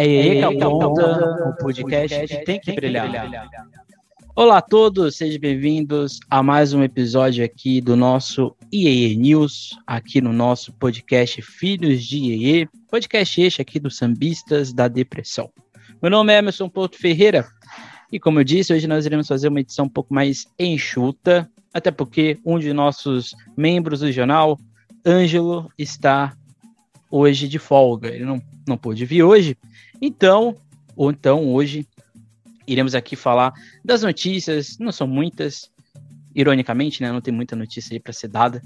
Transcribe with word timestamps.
É 0.00 0.04
aí 0.04 0.38
que 0.38 0.62
aponta 0.64 1.50
o 1.50 1.56
podcast 1.56 2.26
que 2.26 2.38
tem 2.38 2.58
que 2.58 2.72
brilhar. 2.72 3.06
Olá 4.34 4.56
a 4.56 4.62
todos, 4.62 5.16
sejam 5.16 5.38
bem-vindos 5.38 6.20
a 6.30 6.42
mais 6.42 6.72
um 6.72 6.82
episódio 6.82 7.44
aqui 7.44 7.82
do 7.82 7.94
nosso 7.94 8.56
IEE 8.72 9.14
News, 9.14 9.78
aqui 9.86 10.22
no 10.22 10.32
nosso 10.32 10.72
podcast 10.72 11.42
Filhos 11.42 12.02
de 12.02 12.16
IEE, 12.16 12.68
podcast 12.90 13.42
este 13.42 13.60
aqui 13.60 13.78
dos 13.78 13.98
sambistas 13.98 14.72
da 14.72 14.88
depressão. 14.88 15.50
Meu 16.00 16.10
nome 16.10 16.32
é 16.32 16.38
Emerson 16.38 16.70
Porto 16.70 16.96
Ferreira 16.96 17.46
e, 18.10 18.18
como 18.18 18.40
eu 18.40 18.44
disse, 18.44 18.72
hoje 18.72 18.86
nós 18.86 19.04
iremos 19.04 19.28
fazer 19.28 19.48
uma 19.48 19.60
edição 19.60 19.84
um 19.84 19.90
pouco 19.90 20.14
mais 20.14 20.46
enxuta, 20.58 21.46
até 21.74 21.90
porque 21.90 22.38
um 22.42 22.58
de 22.58 22.72
nossos 22.72 23.34
membros 23.54 24.00
do 24.00 24.10
jornal, 24.10 24.58
Ângelo, 25.04 25.70
está 25.76 26.34
hoje 27.10 27.46
de 27.48 27.58
folga. 27.58 28.08
Ele 28.08 28.24
não, 28.24 28.40
não 28.66 28.78
pôde 28.78 29.04
vir 29.04 29.24
hoje. 29.24 29.58
Então, 30.00 30.56
ou 30.96 31.10
então 31.10 31.52
hoje, 31.52 31.86
iremos 32.66 32.94
aqui 32.94 33.16
falar 33.16 33.52
das 33.84 34.02
notícias, 34.02 34.78
não 34.78 34.92
são 34.92 35.06
muitas, 35.06 35.70
ironicamente, 36.34 37.02
né? 37.02 37.10
Não 37.12 37.20
tem 37.20 37.34
muita 37.34 37.56
notícia 37.56 37.94
aí 37.94 38.00
para 38.00 38.12
ser 38.12 38.28
dada, 38.28 38.62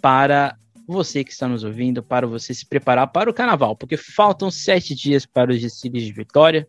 para 0.00 0.56
você 0.86 1.22
que 1.24 1.32
está 1.32 1.48
nos 1.48 1.64
ouvindo, 1.64 2.02
para 2.02 2.26
você 2.26 2.52
se 2.52 2.66
preparar 2.66 3.08
para 3.08 3.30
o 3.30 3.34
carnaval, 3.34 3.76
porque 3.76 3.96
faltam 3.96 4.50
sete 4.50 4.94
dias 4.94 5.24
para 5.26 5.52
os 5.52 5.60
desfiles 5.60 6.04
de 6.04 6.12
Vitória, 6.12 6.66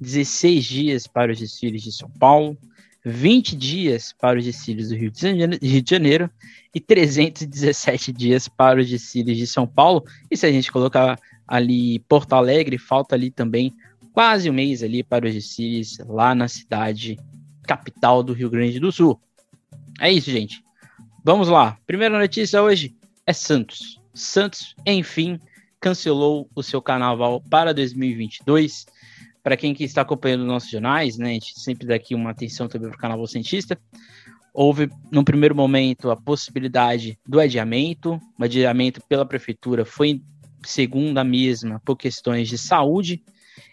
16 0.00 0.64
dias 0.64 1.06
para 1.06 1.32
os 1.32 1.38
desfiles 1.38 1.82
de 1.82 1.92
São 1.92 2.08
Paulo, 2.10 2.56
20 3.04 3.56
dias 3.56 4.14
para 4.18 4.38
os 4.38 4.44
desfiles 4.44 4.88
do 4.88 4.94
Rio 4.94 5.10
de 5.10 5.84
Janeiro 5.86 6.30
e 6.74 6.80
317 6.80 8.12
dias 8.12 8.46
para 8.46 8.80
os 8.80 8.88
desfiles 8.88 9.36
de 9.36 9.46
São 9.46 9.66
Paulo. 9.66 10.04
E 10.30 10.36
se 10.36 10.46
a 10.46 10.52
gente 10.52 10.70
colocar 10.70 11.18
ali 11.50 11.98
Porto 11.98 12.32
Alegre, 12.32 12.78
falta 12.78 13.14
ali 13.14 13.30
também 13.30 13.74
quase 14.12 14.48
um 14.48 14.52
mês 14.52 14.82
ali 14.82 15.02
para 15.02 15.26
os 15.26 15.34
desfiles 15.34 15.98
lá 16.06 16.34
na 16.34 16.48
cidade 16.48 17.18
capital 17.64 18.22
do 18.22 18.32
Rio 18.32 18.48
Grande 18.48 18.80
do 18.80 18.90
Sul. 18.90 19.20
É 20.00 20.10
isso, 20.10 20.30
gente. 20.30 20.62
Vamos 21.24 21.48
lá. 21.48 21.76
Primeira 21.86 22.18
notícia 22.18 22.62
hoje 22.62 22.96
é 23.26 23.32
Santos. 23.32 24.00
Santos, 24.14 24.74
enfim, 24.86 25.38
cancelou 25.80 26.48
o 26.54 26.62
seu 26.62 26.80
carnaval 26.80 27.42
para 27.50 27.74
2022 27.74 28.86
para 29.42 29.56
quem 29.56 29.74
que 29.74 29.84
está 29.84 30.02
acompanhando 30.02 30.44
nossos 30.44 30.70
jornais, 30.70 31.16
né, 31.16 31.30
a 31.30 31.32
gente 31.32 31.58
sempre 31.58 31.86
dá 31.86 31.94
aqui 31.94 32.14
uma 32.14 32.30
atenção 32.30 32.68
também 32.68 32.88
para 32.88 32.96
o 32.96 33.00
canal 33.00 33.26
Cientista, 33.26 33.78
houve, 34.52 34.90
no 35.10 35.24
primeiro 35.24 35.54
momento, 35.54 36.10
a 36.10 36.16
possibilidade 36.16 37.18
do 37.26 37.40
adiamento, 37.40 38.20
o 38.38 38.44
adiamento 38.44 39.00
pela 39.08 39.24
prefeitura 39.24 39.84
foi, 39.84 40.22
segundo 40.62 41.18
a 41.18 41.24
mesma, 41.24 41.80
por 41.84 41.96
questões 41.96 42.48
de 42.48 42.58
saúde, 42.58 43.22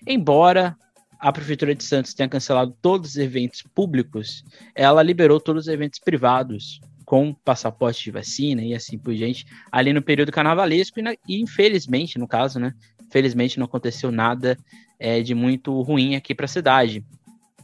embora 0.05 0.75
a 1.19 1.31
prefeitura 1.31 1.73
de 1.73 1.83
Santos 1.83 2.13
tenha 2.13 2.29
cancelado 2.29 2.75
todos 2.81 3.11
os 3.11 3.17
eventos 3.17 3.63
públicos, 3.73 4.44
ela 4.75 5.02
liberou 5.02 5.39
todos 5.39 5.63
os 5.63 5.67
eventos 5.67 5.99
privados, 5.99 6.79
com 7.05 7.33
passaporte 7.33 8.03
de 8.03 8.11
vacina 8.11 8.61
e 8.61 8.75
assim 8.75 8.97
por 8.97 9.16
diante, 9.16 9.45
ali 9.71 9.94
no 9.94 10.02
período 10.02 10.31
carnavalesco, 10.31 10.99
e, 10.99 11.02
na, 11.02 11.13
e 11.27 11.41
infelizmente, 11.41 12.19
no 12.19 12.27
caso, 12.27 12.59
né, 12.59 12.73
felizmente 13.09 13.57
não 13.57 13.66
aconteceu 13.66 14.11
nada 14.11 14.57
é, 14.99 15.22
de 15.22 15.33
muito 15.33 15.81
ruim 15.81 16.16
aqui 16.16 16.35
para 16.35 16.45
a 16.45 16.49
cidade. 16.49 17.05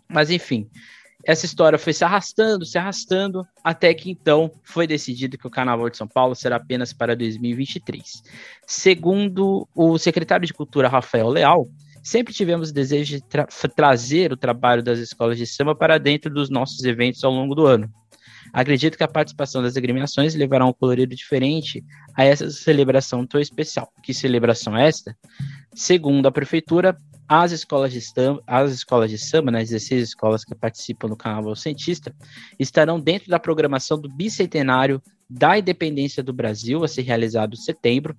Mas 0.07 0.29
enfim, 0.29 0.69
essa 1.25 1.45
história 1.45 1.79
foi 1.79 1.93
se 1.93 2.03
arrastando, 2.03 2.65
se 2.65 2.77
arrastando, 2.77 3.47
até 3.63 3.93
que 3.93 4.11
então 4.11 4.51
foi 4.63 4.85
decidido 4.85 5.37
que 5.37 5.47
o 5.47 5.49
Carnaval 5.49 5.89
de 5.89 5.97
São 5.97 6.07
Paulo 6.07 6.35
será 6.35 6.57
apenas 6.57 6.91
para 6.91 7.15
2023. 7.15 8.23
Segundo 8.67 9.67
o 9.73 9.97
secretário 9.97 10.45
de 10.45 10.53
Cultura, 10.53 10.89
Rafael 10.89 11.29
Leal, 11.29 11.67
sempre 12.03 12.33
tivemos 12.33 12.69
o 12.69 12.73
desejo 12.73 13.15
de 13.15 13.23
tra 13.23 13.47
trazer 13.75 14.33
o 14.33 14.37
trabalho 14.37 14.83
das 14.83 14.99
escolas 14.99 15.37
de 15.37 15.47
samba 15.47 15.73
para 15.73 15.97
dentro 15.97 16.29
dos 16.29 16.49
nossos 16.49 16.83
eventos 16.83 17.23
ao 17.23 17.31
longo 17.31 17.55
do 17.55 17.65
ano. 17.65 17.89
Acredito 18.53 18.95
que 18.95 19.03
a 19.03 19.07
participação 19.07 19.63
das 19.63 19.75
agremiações 19.75 20.35
levará 20.35 20.63
um 20.63 20.71
colorido 20.71 21.15
diferente 21.15 21.83
a 22.15 22.23
essa 22.23 22.51
celebração 22.51 23.25
tão 23.25 23.41
especial. 23.41 23.91
Que 24.03 24.13
celebração 24.13 24.77
é 24.77 24.87
esta? 24.87 25.17
Segundo 25.73 26.27
a 26.27 26.31
prefeitura, 26.31 26.95
as 27.27 27.51
escolas 27.51 27.91
de 27.91 27.99
samba, 27.99 28.43
as 28.45 28.71
escolas 28.71 29.09
de 29.09 29.17
samba, 29.17 29.49
né, 29.49 29.59
16 29.59 30.09
escolas 30.09 30.45
que 30.45 30.53
participam 30.53 31.09
do 31.09 31.15
Carnaval 31.15 31.55
Cientista, 31.55 32.15
estarão 32.59 32.99
dentro 32.99 33.27
da 33.27 33.39
programação 33.39 33.99
do 33.99 34.07
bicentenário 34.07 35.01
da 35.27 35.57
independência 35.57 36.21
do 36.21 36.31
Brasil, 36.31 36.83
a 36.83 36.87
ser 36.87 37.01
realizado 37.01 37.55
em 37.55 37.59
setembro, 37.59 38.15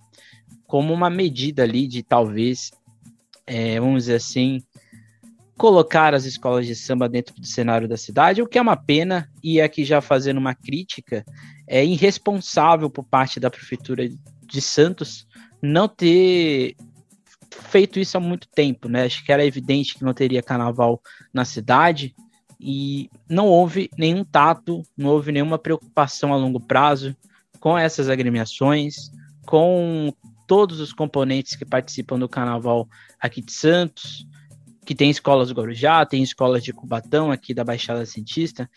como 0.67 0.93
uma 0.93 1.09
medida 1.09 1.63
ali 1.63 1.87
de 1.87 2.03
talvez, 2.03 2.73
é, 3.47 3.79
vamos 3.79 4.05
dizer 4.05 4.17
assim, 4.17 4.61
colocar 5.57 6.15
as 6.15 6.25
escolas 6.25 6.67
de 6.67 6.75
samba 6.75 7.09
dentro 7.09 7.35
do 7.35 7.47
cenário 7.47 7.89
da 7.89 7.97
cidade, 7.97 8.43
o 8.43 8.47
que 8.47 8.59
é 8.59 8.63
uma 8.63 8.77
pena, 8.77 9.31
e 9.43 9.61
aqui 9.61 9.85
já 9.85 10.01
fazendo 10.01 10.39
uma 10.39 10.55
crítica, 10.55 11.25
é 11.67 11.85
irresponsável 11.85 12.91
por 12.91 13.05
parte 13.05 13.39
da 13.39 13.51
prefeitura 13.51 14.09
de 14.09 14.61
Santos 14.61 15.27
não 15.63 15.89
ter 15.89 16.77
feito 17.49 17.99
isso 17.99 18.17
há 18.17 18.21
muito 18.21 18.49
tempo, 18.49 18.89
né? 18.89 19.05
Acho 19.05 19.25
que 19.25 19.33
era 19.33 19.45
evidente 19.45 19.95
que 19.95 20.05
não 20.05 20.13
teria 20.13 20.43
carnaval 20.43 21.01
na 21.33 21.45
cidade 21.45 22.15
e 22.61 23.09
não 23.29 23.47
houve 23.47 23.89
nenhum 23.97 24.25
tato, 24.25 24.83
não 24.97 25.11
houve 25.11 25.33
nenhuma 25.33 25.59
preocupação 25.59 26.33
a 26.33 26.37
longo 26.37 26.61
prazo 26.61 27.17
com 27.61 27.79
essas 27.79 28.09
agremiações, 28.09 29.11
com 29.47 30.13
todos 30.47 30.81
os 30.81 30.93
componentes 30.93 31.57
que 31.57 31.65
participam 31.65 32.19
do 32.19 32.29
carnaval 32.29 32.89
aqui 33.19 33.41
de 33.41 33.53
Santos, 33.53 34.27
que 34.85 34.95
tem 34.95 35.11
escolas 35.11 35.49
do 35.49 35.55
Guarujá, 35.55 36.05
tem 36.05 36.23
escolas 36.23 36.63
de 36.63 36.73
Cubatão 36.73 37.31
aqui 37.31 37.55
da 37.55 37.65
Baixada 37.65 38.05
Cientista. 38.05 38.69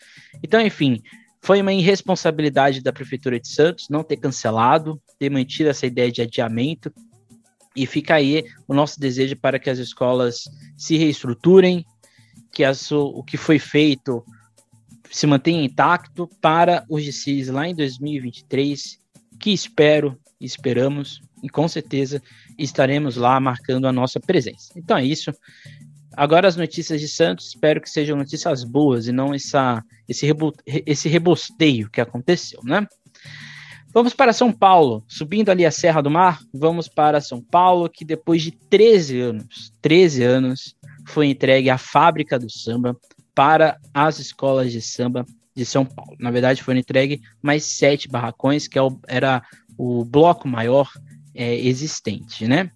Então, 0.42 0.60
enfim, 0.60 1.02
foi 1.40 1.60
uma 1.60 1.72
irresponsabilidade 1.72 2.82
da 2.82 2.92
Prefeitura 2.92 3.38
de 3.38 3.48
Santos 3.48 3.88
não 3.88 4.02
ter 4.02 4.16
cancelado, 4.16 5.00
ter 5.18 5.30
mantido 5.30 5.70
essa 5.70 5.86
ideia 5.86 6.10
de 6.10 6.22
adiamento 6.22 6.92
e 7.76 7.86
fica 7.86 8.14
aí 8.14 8.44
o 8.66 8.74
nosso 8.74 8.98
desejo 8.98 9.36
para 9.36 9.58
que 9.58 9.70
as 9.70 9.78
escolas 9.78 10.44
se 10.76 10.96
reestruturem, 10.96 11.84
que 12.52 12.64
as, 12.64 12.90
o 12.90 13.22
que 13.22 13.36
foi 13.36 13.58
feito 13.58 14.24
se 15.10 15.26
mantenha 15.26 15.64
intacto 15.64 16.28
para 16.40 16.84
os 16.88 17.04
DCs 17.04 17.48
lá 17.48 17.68
em 17.68 17.74
2023, 17.74 18.98
que 19.38 19.50
espero, 19.50 20.18
esperamos 20.40 21.20
e 21.42 21.48
com 21.48 21.68
certeza 21.68 22.22
estaremos 22.58 23.16
lá 23.16 23.38
marcando 23.38 23.86
a 23.86 23.92
nossa 23.92 24.18
presença. 24.18 24.72
Então 24.76 24.96
é 24.96 25.04
isso. 25.04 25.32
Agora 26.18 26.48
as 26.48 26.56
notícias 26.56 27.00
de 27.00 27.06
Santos, 27.06 27.46
espero 27.46 27.80
que 27.80 27.88
sejam 27.88 28.16
notícias 28.16 28.64
boas 28.64 29.06
e 29.06 29.12
não 29.12 29.32
essa, 29.32 29.84
esse, 30.08 30.26
rebo, 30.26 30.52
esse 30.66 31.08
rebosteio 31.08 31.88
que 31.88 32.00
aconteceu, 32.00 32.58
né? 32.64 32.84
Vamos 33.94 34.14
para 34.14 34.32
São 34.32 34.52
Paulo, 34.52 35.04
subindo 35.06 35.48
ali 35.48 35.64
a 35.64 35.70
Serra 35.70 36.00
do 36.00 36.10
Mar, 36.10 36.40
vamos 36.52 36.88
para 36.88 37.20
São 37.20 37.40
Paulo, 37.40 37.88
que 37.88 38.04
depois 38.04 38.42
de 38.42 38.50
13 38.50 39.20
anos, 39.20 39.72
13 39.80 40.24
anos, 40.24 40.74
foi 41.06 41.28
entregue 41.28 41.70
a 41.70 41.78
fábrica 41.78 42.36
do 42.36 42.50
samba 42.50 42.96
para 43.32 43.78
as 43.94 44.18
escolas 44.18 44.72
de 44.72 44.82
samba 44.82 45.24
de 45.54 45.64
São 45.64 45.86
Paulo. 45.86 46.16
Na 46.18 46.32
verdade, 46.32 46.64
foi 46.64 46.76
entregue 46.76 47.20
mais 47.40 47.62
sete 47.62 48.08
barracões, 48.08 48.66
que 48.66 48.76
é 48.76 48.82
era 49.06 49.40
o 49.78 50.04
bloco 50.04 50.48
maior 50.48 50.90
é, 51.32 51.54
existente, 51.54 52.48
né? 52.48 52.72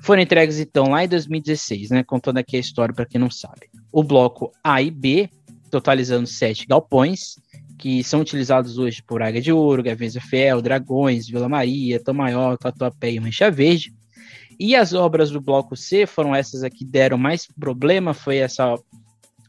Foram 0.00 0.22
entregues 0.22 0.58
então 0.58 0.90
lá 0.90 1.04
em 1.04 1.08
2016, 1.08 1.90
né? 1.90 2.02
Contando 2.02 2.38
aqui 2.38 2.56
a 2.56 2.60
história 2.60 2.94
para 2.94 3.06
quem 3.06 3.20
não 3.20 3.30
sabe. 3.30 3.70
O 3.92 4.02
bloco 4.02 4.52
A 4.62 4.82
e 4.82 4.90
B, 4.90 5.30
totalizando 5.70 6.26
sete 6.26 6.66
galpões, 6.66 7.36
que 7.78 8.02
são 8.04 8.20
utilizados 8.20 8.78
hoje 8.78 9.02
por 9.02 9.22
Águia 9.22 9.40
de 9.40 9.52
Ouro, 9.52 9.82
Gaviões 9.82 10.16
Fiel, 10.16 10.60
Dragões, 10.60 11.26
Vila 11.26 11.48
Maria, 11.48 12.02
Tom 12.02 12.14
Maior, 12.14 12.56
Tatuapé 12.58 13.12
e 13.12 13.20
Mancha 13.20 13.50
Verde. 13.50 13.94
E 14.58 14.76
as 14.76 14.92
obras 14.92 15.30
do 15.30 15.40
bloco 15.40 15.76
C 15.76 16.06
foram 16.06 16.34
essas 16.34 16.62
aqui 16.62 16.78
que 16.78 16.84
deram 16.84 17.18
mais 17.18 17.46
problema, 17.46 18.14
foi 18.14 18.38
essa 18.38 18.76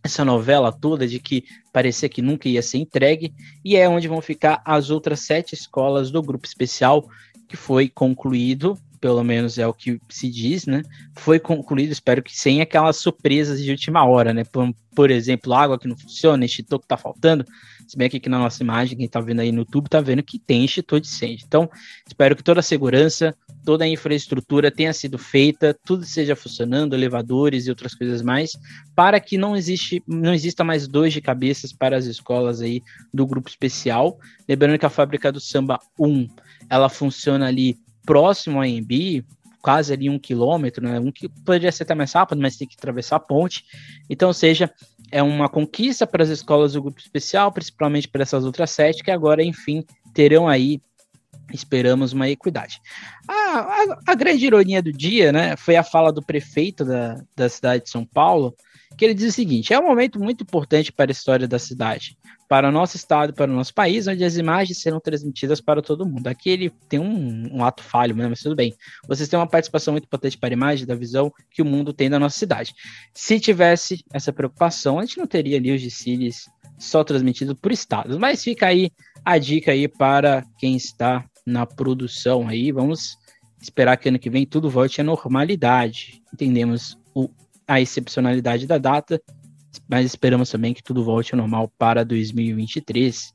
essa 0.05 0.23
novela 0.23 0.71
toda 0.71 1.07
de 1.07 1.19
que 1.19 1.43
parecia 1.73 2.07
que 2.07 2.21
nunca 2.21 2.47
ia 2.47 2.61
ser 2.61 2.77
entregue, 2.77 3.33
e 3.63 3.75
é 3.75 3.89
onde 3.89 4.07
vão 4.07 4.21
ficar 4.21 4.61
as 4.63 4.91
outras 4.91 5.21
sete 5.21 5.55
escolas 5.55 6.11
do 6.11 6.21
grupo 6.21 6.45
especial, 6.45 7.09
que 7.47 7.57
foi 7.57 7.89
concluído, 7.89 8.77
pelo 8.99 9.23
menos 9.23 9.57
é 9.57 9.67
o 9.67 9.73
que 9.73 9.99
se 10.09 10.29
diz, 10.29 10.65
né? 10.65 10.81
Foi 11.15 11.39
concluído, 11.39 11.91
espero 11.91 12.23
que 12.23 12.35
sem 12.35 12.61
aquelas 12.61 12.97
surpresas 12.97 13.61
de 13.61 13.71
última 13.71 14.05
hora, 14.05 14.33
né? 14.33 14.43
Por, 14.43 14.73
por 14.95 15.11
exemplo, 15.11 15.53
água 15.53 15.77
que 15.77 15.87
não 15.87 15.97
funciona, 15.97 16.45
extintor 16.45 16.79
que 16.79 16.87
tá 16.87 16.97
faltando. 16.97 17.45
Se 17.87 17.95
bem 17.95 18.09
que 18.09 18.17
aqui 18.17 18.29
na 18.29 18.39
nossa 18.39 18.63
imagem, 18.63 18.97
quem 18.97 19.05
está 19.05 19.19
vendo 19.19 19.41
aí 19.41 19.51
no 19.51 19.59
YouTube 19.59 19.85
está 19.85 20.01
vendo 20.01 20.23
que 20.23 20.39
tem 20.39 20.65
extintor 20.65 20.99
de 20.99 21.07
incêndio. 21.07 21.45
Então, 21.45 21.69
espero 22.07 22.35
que 22.35 22.43
toda 22.43 22.59
a 22.59 22.63
segurança, 22.63 23.35
toda 23.63 23.83
a 23.83 23.87
infraestrutura 23.87 24.71
tenha 24.71 24.91
sido 24.91 25.17
feita, 25.17 25.77
tudo 25.85 26.03
seja 26.03 26.35
funcionando, 26.35 26.95
elevadores 26.95 27.67
e 27.67 27.69
outras 27.69 27.93
coisas 27.93 28.21
mais, 28.21 28.53
para 28.95 29.19
que 29.19 29.37
não, 29.37 29.55
existe, 29.55 30.01
não 30.07 30.33
exista 30.33 30.63
mais 30.63 30.87
dois 30.87 31.13
de 31.13 31.21
cabeças 31.21 31.71
para 31.71 31.95
as 31.95 32.05
escolas 32.05 32.61
aí 32.61 32.81
do 33.13 33.27
grupo 33.27 33.49
especial. 33.49 34.17
Lembrando 34.47 34.79
que 34.79 34.85
a 34.85 34.89
fábrica 34.89 35.31
do 35.31 35.39
Samba 35.39 35.79
1, 35.99 36.27
ela 36.69 36.89
funciona 36.89 37.47
ali 37.47 37.77
próximo 38.05 38.61
à 38.61 38.67
EMB, 38.67 39.23
quase 39.65 39.91
ali 39.91 40.09
um 40.11 40.19
quilômetro, 40.19 40.83
né? 40.83 40.99
Um 40.99 41.11
que 41.11 41.27
poderia 41.27 41.71
ser 41.71 41.83
até 41.83 41.95
mais 41.95 42.13
rápido, 42.13 42.39
mas 42.39 42.55
tem 42.55 42.67
que 42.67 42.75
atravessar 42.77 43.15
a 43.15 43.19
ponte. 43.19 43.65
Então, 44.07 44.31
seja, 44.31 44.71
é 45.11 45.23
uma 45.23 45.49
conquista 45.49 46.05
para 46.05 46.21
as 46.23 46.29
escolas 46.29 46.73
do 46.73 46.83
grupo 46.83 46.99
especial, 46.99 47.51
principalmente 47.51 48.07
para 48.07 48.21
essas 48.21 48.45
outras 48.45 48.69
sete, 48.69 49.03
que 49.03 49.09
agora, 49.09 49.43
enfim, 49.43 49.83
terão 50.13 50.47
aí, 50.47 50.79
esperamos, 51.51 52.13
uma 52.13 52.29
equidade. 52.29 52.79
A, 53.27 53.33
a, 53.33 53.99
a 54.07 54.15
grande 54.15 54.45
ironia 54.45 54.83
do 54.83 54.91
dia, 54.91 55.31
né, 55.31 55.55
foi 55.57 55.75
a 55.75 55.83
fala 55.83 56.13
do 56.13 56.21
prefeito 56.23 56.85
da, 56.85 57.19
da 57.35 57.49
cidade 57.49 57.85
de 57.85 57.89
São 57.89 58.05
Paulo, 58.05 58.55
que 58.95 59.03
ele 59.03 59.15
diz 59.15 59.33
o 59.33 59.35
seguinte: 59.35 59.73
é 59.73 59.79
um 59.79 59.87
momento 59.87 60.19
muito 60.19 60.43
importante 60.43 60.91
para 60.91 61.09
a 61.09 61.13
história 61.13 61.47
da 61.47 61.57
cidade 61.57 62.15
para 62.47 62.69
o 62.69 62.71
nosso 62.71 62.95
estado, 62.95 63.33
para 63.33 63.51
o 63.51 63.55
nosso 63.55 63.73
país, 63.73 64.07
onde 64.07 64.23
as 64.23 64.37
imagens 64.37 64.79
serão 64.79 64.99
transmitidas 64.99 65.59
para 65.59 65.81
todo 65.81 66.05
mundo. 66.05 66.27
Aqui 66.27 66.49
ele 66.49 66.69
tem 66.87 66.99
um, 66.99 67.57
um 67.57 67.63
ato 67.63 67.83
falho, 67.83 68.15
mas 68.15 68.41
tudo 68.41 68.55
bem. 68.55 68.73
Vocês 69.07 69.27
têm 69.27 69.39
uma 69.39 69.47
participação 69.47 69.93
muito 69.93 70.05
importante 70.05 70.37
para 70.37 70.49
a 70.49 70.53
imagem, 70.53 70.85
da 70.85 70.95
visão 70.95 71.31
que 71.49 71.61
o 71.61 71.65
mundo 71.65 71.91
tem 71.91 72.09
da 72.09 72.19
nossa 72.19 72.37
cidade. 72.37 72.73
Se 73.13 73.39
tivesse 73.39 74.03
essa 74.13 74.31
preocupação, 74.31 74.99
a 74.99 75.05
gente 75.05 75.17
não 75.17 75.27
teria 75.27 75.57
ali 75.57 75.73
os 75.73 75.81
desfiles 75.81 76.45
só 76.77 77.03
transmitidos 77.03 77.55
por 77.59 77.71
estados. 77.71 78.17
Mas 78.17 78.43
fica 78.43 78.67
aí 78.67 78.91
a 79.23 79.37
dica 79.37 79.71
aí 79.71 79.87
para 79.87 80.43
quem 80.57 80.75
está 80.75 81.25
na 81.45 81.65
produção 81.65 82.47
aí. 82.47 82.71
Vamos 82.71 83.17
esperar 83.61 83.97
que 83.97 84.09
ano 84.09 84.19
que 84.19 84.29
vem 84.29 84.45
tudo 84.45 84.69
volte 84.69 85.01
à 85.01 85.03
normalidade. 85.03 86.21
Entendemos 86.33 86.97
o, 87.13 87.29
a 87.67 87.81
excepcionalidade 87.81 88.67
da 88.67 88.77
data 88.77 89.19
mas 89.87 90.05
esperamos 90.05 90.49
também 90.49 90.73
que 90.73 90.83
tudo 90.83 91.03
volte 91.03 91.33
ao 91.33 91.37
normal 91.37 91.71
para 91.77 92.03
2023, 92.03 93.33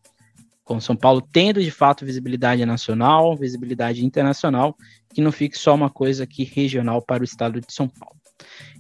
com 0.65 0.81
São 0.81 0.97
Paulo 0.97 1.21
tendo 1.21 1.63
de 1.63 1.71
fato 1.71 2.05
visibilidade 2.05 2.65
nacional, 2.65 3.37
visibilidade 3.37 4.05
internacional, 4.05 4.77
que 5.13 5.21
não 5.21 5.33
fique 5.33 5.59
só 5.59 5.75
uma 5.75 5.91
coisa 5.91 6.25
aqui 6.25 6.45
regional 6.45 7.03
para 7.03 7.23
o 7.23 7.25
estado 7.25 7.61
de 7.61 7.73
São 7.73 7.89
Paulo. 7.89 8.17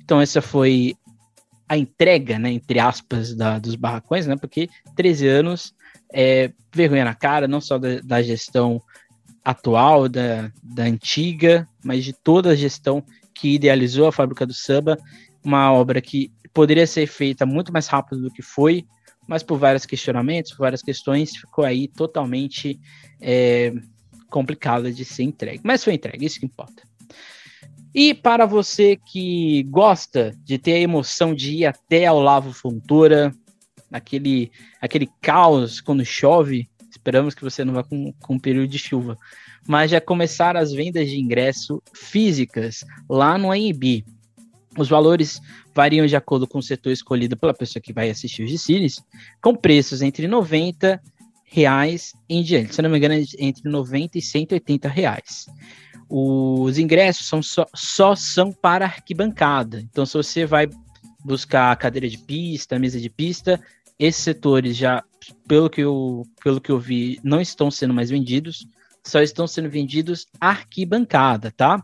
Então 0.02 0.20
essa 0.20 0.40
foi 0.40 0.94
a 1.68 1.76
entrega, 1.76 2.38
né, 2.38 2.50
entre 2.50 2.80
aspas, 2.80 3.34
da, 3.34 3.58
dos 3.58 3.76
barracões, 3.76 4.26
né, 4.26 4.36
porque 4.36 4.68
13 4.96 5.28
anos 5.28 5.72
é 6.12 6.52
vergonha 6.74 7.04
na 7.04 7.14
cara, 7.14 7.46
não 7.46 7.60
só 7.60 7.78
da, 7.78 8.00
da 8.00 8.22
gestão 8.22 8.82
atual, 9.44 10.08
da, 10.08 10.50
da 10.62 10.84
antiga, 10.84 11.66
mas 11.84 12.04
de 12.04 12.12
toda 12.12 12.50
a 12.50 12.56
gestão 12.56 13.04
que 13.34 13.54
idealizou 13.54 14.06
a 14.06 14.12
fábrica 14.12 14.44
do 14.44 14.52
samba, 14.52 14.98
uma 15.44 15.72
obra 15.72 16.00
que 16.00 16.30
poderia 16.52 16.86
ser 16.86 17.06
feita 17.06 17.46
muito 17.46 17.72
mais 17.72 17.86
rápido 17.86 18.22
do 18.22 18.30
que 18.30 18.42
foi, 18.42 18.84
mas 19.26 19.42
por 19.42 19.58
vários 19.58 19.86
questionamentos, 19.86 20.52
por 20.52 20.58
várias 20.58 20.82
questões, 20.82 21.36
ficou 21.36 21.64
aí 21.64 21.86
totalmente 21.88 22.80
é, 23.20 23.72
complicada 24.28 24.92
de 24.92 25.04
ser 25.04 25.24
entregue. 25.24 25.60
Mas 25.62 25.84
foi 25.84 25.94
entregue, 25.94 26.26
isso 26.26 26.40
que 26.40 26.46
importa. 26.46 26.82
E 27.94 28.14
para 28.14 28.46
você 28.46 28.96
que 28.96 29.64
gosta 29.64 30.32
de 30.44 30.58
ter 30.58 30.74
a 30.74 30.80
emoção 30.80 31.34
de 31.34 31.56
ir 31.56 31.66
até 31.66 32.06
ao 32.06 32.20
Lavo 32.20 32.52
Fontoura, 32.52 33.34
aquele, 33.90 34.50
aquele 34.80 35.08
caos 35.20 35.80
quando 35.80 36.04
chove, 36.04 36.68
esperamos 36.88 37.34
que 37.34 37.42
você 37.42 37.64
não 37.64 37.74
vá 37.74 37.82
com, 37.82 38.12
com 38.20 38.34
um 38.34 38.38
período 38.38 38.68
de 38.68 38.78
chuva, 38.78 39.16
mas 39.66 39.90
já 39.90 40.00
começaram 40.00 40.60
as 40.60 40.72
vendas 40.72 41.08
de 41.08 41.18
ingresso 41.18 41.82
físicas 41.92 42.84
lá 43.08 43.36
no 43.36 43.50
AMB. 43.50 44.04
Os 44.78 44.88
valores 44.88 45.40
variam 45.80 46.06
de 46.06 46.14
acordo 46.14 46.46
com 46.46 46.58
o 46.58 46.62
setor 46.62 46.92
escolhido 46.92 47.38
pela 47.38 47.54
pessoa 47.54 47.80
que 47.80 47.90
vai 47.90 48.10
assistir 48.10 48.42
os 48.42 48.50
desfiles, 48.50 49.02
com 49.40 49.54
preços 49.54 50.02
entre 50.02 50.28
90 50.28 51.00
reais 51.42 52.12
em 52.28 52.42
diante. 52.42 52.74
Se 52.74 52.82
não 52.82 52.90
me 52.90 52.98
engano, 52.98 53.14
é 53.14 53.24
entre 53.38 53.66
90 53.66 54.18
e 54.18 54.20
180 54.20 54.86
reais. 54.90 55.46
Os 56.06 56.76
ingressos 56.76 57.26
são 57.26 57.42
só, 57.42 57.66
só 57.74 58.14
são 58.14 58.52
para 58.52 58.84
arquibancada. 58.84 59.80
Então, 59.80 60.04
se 60.04 60.12
você 60.12 60.44
vai 60.44 60.68
buscar 61.24 61.74
cadeira 61.76 62.10
de 62.10 62.18
pista, 62.18 62.78
mesa 62.78 63.00
de 63.00 63.08
pista, 63.08 63.58
esses 63.98 64.22
setores 64.22 64.76
já, 64.76 65.02
pelo 65.48 65.70
que 65.70 65.80
eu, 65.80 66.26
pelo 66.44 66.60
que 66.60 66.70
eu 66.70 66.78
vi, 66.78 67.18
não 67.24 67.40
estão 67.40 67.70
sendo 67.70 67.94
mais 67.94 68.10
vendidos, 68.10 68.68
só 69.02 69.22
estão 69.22 69.46
sendo 69.46 69.70
vendidos 69.70 70.26
arquibancada, 70.38 71.50
tá? 71.50 71.82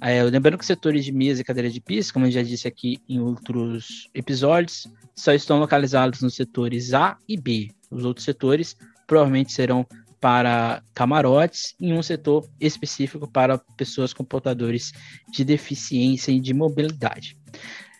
É, 0.00 0.22
lembrando 0.22 0.58
que 0.58 0.62
os 0.62 0.66
setores 0.66 1.04
de 1.04 1.12
mesa 1.12 1.40
e 1.40 1.44
cadeira 1.44 1.70
de 1.70 1.80
pista, 1.80 2.12
como 2.12 2.26
eu 2.26 2.30
já 2.30 2.42
disse 2.42 2.68
aqui 2.68 2.98
em 3.08 3.18
outros 3.18 4.10
episódios, 4.14 4.86
só 5.14 5.32
estão 5.32 5.58
localizados 5.58 6.20
nos 6.20 6.34
setores 6.34 6.92
A 6.92 7.16
e 7.26 7.36
B. 7.36 7.70
Os 7.90 8.04
outros 8.04 8.24
setores 8.24 8.76
provavelmente 9.06 9.52
serão 9.52 9.86
para 10.20 10.82
camarotes 10.94 11.74
e 11.80 11.92
um 11.92 12.02
setor 12.02 12.48
específico 12.60 13.28
para 13.28 13.58
pessoas 13.76 14.12
com 14.12 14.24
portadores 14.24 14.92
de 15.30 15.44
deficiência 15.44 16.32
e 16.32 16.40
de 16.40 16.52
mobilidade. 16.52 17.36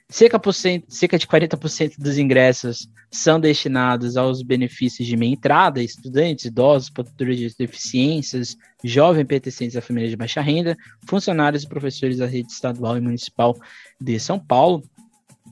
Cerca, 0.09 0.41
cerca 0.89 1.19
de 1.19 1.27
40% 1.27 1.97
dos 1.99 2.17
ingressos 2.17 2.89
são 3.11 3.41
destinados 3.41 4.17
aos 4.17 4.41
benefícios 4.41 5.05
de 5.07 5.17
meia 5.17 5.33
entrada, 5.33 5.83
estudantes, 5.83 6.45
idosos, 6.45 6.89
portadores 6.89 7.37
de 7.39 7.53
deficiências, 7.59 8.57
jovens 8.85 9.25
pertencentes 9.25 9.77
à 9.77 9.81
família 9.81 10.09
de 10.09 10.15
baixa 10.15 10.41
renda, 10.41 10.77
funcionários 11.09 11.65
e 11.65 11.69
professores 11.69 12.19
da 12.19 12.27
rede 12.27 12.53
estadual 12.53 12.97
e 12.97 13.01
municipal 13.01 13.57
de 14.01 14.21
São 14.21 14.39
Paulo. 14.39 14.85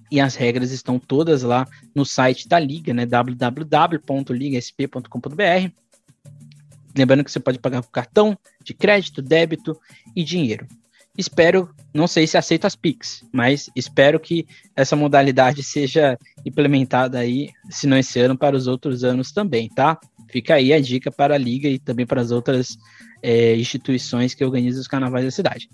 E 0.08 0.20
as 0.20 0.36
regras 0.36 0.70
estão 0.70 1.00
todas 1.00 1.42
lá 1.42 1.66
no 1.92 2.06
site 2.06 2.46
da 2.46 2.60
Liga, 2.60 2.94
né? 2.94 3.04
www.ligasp.com.br. 3.04 5.72
Lembrando 6.96 7.24
que 7.24 7.32
você 7.32 7.40
pode 7.40 7.58
pagar 7.58 7.82
com 7.82 7.90
cartão 7.90 8.38
de 8.62 8.72
crédito, 8.72 9.20
débito 9.20 9.76
e 10.14 10.22
dinheiro. 10.22 10.68
Espero, 11.16 11.70
não 11.92 12.08
sei 12.08 12.26
se 12.26 12.36
aceita 12.36 12.66
as 12.66 12.74
Pix, 12.74 13.24
mas 13.32 13.70
espero 13.76 14.18
que 14.18 14.46
essa 14.74 14.96
modalidade 14.96 15.62
seja 15.62 16.18
implementada 16.44 17.18
aí, 17.18 17.50
se 17.70 17.86
não 17.86 17.96
esse 17.96 18.18
ano, 18.18 18.36
para 18.36 18.56
os 18.56 18.66
outros 18.66 19.04
anos 19.04 19.30
também, 19.30 19.68
tá? 19.68 19.98
Fica 20.28 20.54
aí 20.54 20.72
a 20.72 20.80
dica 20.80 21.12
para 21.12 21.36
a 21.36 21.38
Liga 21.38 21.68
e 21.68 21.78
também 21.78 22.04
para 22.04 22.20
as 22.20 22.32
outras 22.32 22.76
é, 23.22 23.54
instituições 23.54 24.34
que 24.34 24.44
organizam 24.44 24.80
os 24.80 24.88
carnavais 24.88 25.24
da 25.24 25.30
cidade. 25.30 25.68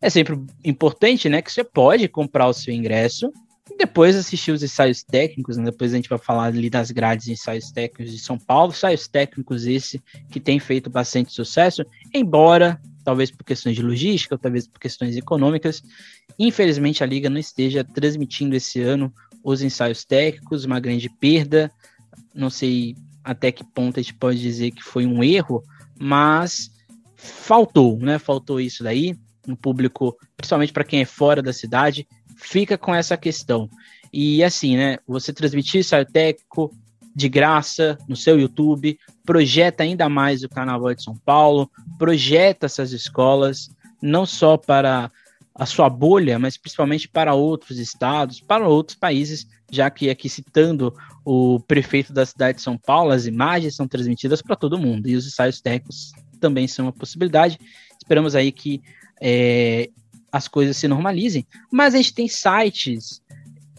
É 0.00 0.10
sempre 0.10 0.36
importante, 0.64 1.28
né, 1.28 1.40
que 1.40 1.52
você 1.52 1.62
pode 1.62 2.08
comprar 2.08 2.48
o 2.48 2.52
seu 2.52 2.74
ingresso 2.74 3.32
e 3.70 3.76
depois 3.76 4.16
assistir 4.16 4.50
os 4.50 4.62
ensaios 4.64 5.04
técnicos, 5.04 5.56
né? 5.56 5.64
depois 5.64 5.92
a 5.92 5.96
gente 5.96 6.08
vai 6.08 6.18
falar 6.18 6.44
ali 6.44 6.68
das 6.68 6.90
grades 6.90 7.26
de 7.26 7.32
ensaios 7.32 7.70
técnicos 7.70 8.12
de 8.12 8.18
São 8.18 8.38
Paulo, 8.38 8.72
ensaios 8.72 9.06
técnicos 9.06 9.66
esse 9.66 10.02
que 10.30 10.40
tem 10.40 10.58
feito 10.58 10.90
bastante 10.90 11.32
sucesso, 11.32 11.84
embora 12.12 12.80
talvez 13.06 13.30
por 13.30 13.44
questões 13.44 13.76
de 13.76 13.82
logística, 13.82 14.36
talvez 14.36 14.66
por 14.66 14.80
questões 14.80 15.16
econômicas. 15.16 15.80
Infelizmente, 16.36 17.04
a 17.04 17.06
Liga 17.06 17.30
não 17.30 17.38
esteja 17.38 17.84
transmitindo 17.84 18.56
esse 18.56 18.82
ano 18.82 19.14
os 19.44 19.62
ensaios 19.62 20.04
técnicos, 20.04 20.64
uma 20.64 20.80
grande 20.80 21.08
perda. 21.08 21.70
Não 22.34 22.50
sei 22.50 22.96
até 23.22 23.52
que 23.52 23.62
ponto 23.62 24.00
a 24.00 24.02
gente 24.02 24.14
pode 24.14 24.40
dizer 24.40 24.72
que 24.72 24.82
foi 24.82 25.06
um 25.06 25.22
erro, 25.22 25.62
mas 25.96 26.68
faltou, 27.14 27.96
né? 27.96 28.18
Faltou 28.18 28.60
isso 28.60 28.82
daí. 28.82 29.16
Um 29.46 29.54
público, 29.54 30.18
principalmente 30.36 30.72
para 30.72 30.82
quem 30.82 31.00
é 31.02 31.04
fora 31.04 31.40
da 31.40 31.52
cidade, 31.52 32.08
fica 32.36 32.76
com 32.76 32.92
essa 32.92 33.16
questão. 33.16 33.70
E 34.12 34.42
assim, 34.42 34.76
né? 34.76 34.98
Você 35.06 35.32
transmitir 35.32 35.78
ensaio 35.78 36.04
técnico 36.04 36.74
de 37.16 37.30
graça 37.30 37.96
no 38.06 38.14
seu 38.14 38.38
YouTube, 38.38 38.98
projeta 39.24 39.82
ainda 39.82 40.06
mais 40.06 40.42
o 40.42 40.50
Carnaval 40.50 40.94
de 40.94 41.02
São 41.02 41.16
Paulo, 41.16 41.70
projeta 41.98 42.66
essas 42.66 42.92
escolas, 42.92 43.70
não 44.02 44.26
só 44.26 44.58
para 44.58 45.10
a 45.54 45.64
sua 45.64 45.88
bolha, 45.88 46.38
mas 46.38 46.58
principalmente 46.58 47.08
para 47.08 47.32
outros 47.32 47.78
estados, 47.78 48.38
para 48.38 48.68
outros 48.68 48.98
países, 48.98 49.48
já 49.72 49.88
que 49.88 50.10
aqui 50.10 50.28
citando 50.28 50.94
o 51.24 51.58
prefeito 51.60 52.12
da 52.12 52.26
cidade 52.26 52.58
de 52.58 52.62
São 52.62 52.76
Paulo, 52.76 53.12
as 53.12 53.24
imagens 53.24 53.74
são 53.74 53.88
transmitidas 53.88 54.42
para 54.42 54.54
todo 54.54 54.78
mundo 54.78 55.08
e 55.08 55.16
os 55.16 55.26
ensaios 55.26 55.58
técnicos 55.58 56.12
também 56.38 56.68
são 56.68 56.84
uma 56.84 56.92
possibilidade. 56.92 57.58
Esperamos 57.98 58.34
aí 58.34 58.52
que 58.52 58.82
é, 59.22 59.88
as 60.30 60.48
coisas 60.48 60.76
se 60.76 60.86
normalizem, 60.86 61.46
mas 61.72 61.94
a 61.94 61.96
gente 61.96 62.12
tem 62.12 62.28
sites 62.28 63.22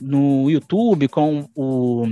no 0.02 0.50
YouTube 0.50 1.08
com 1.08 1.48
o 1.56 2.08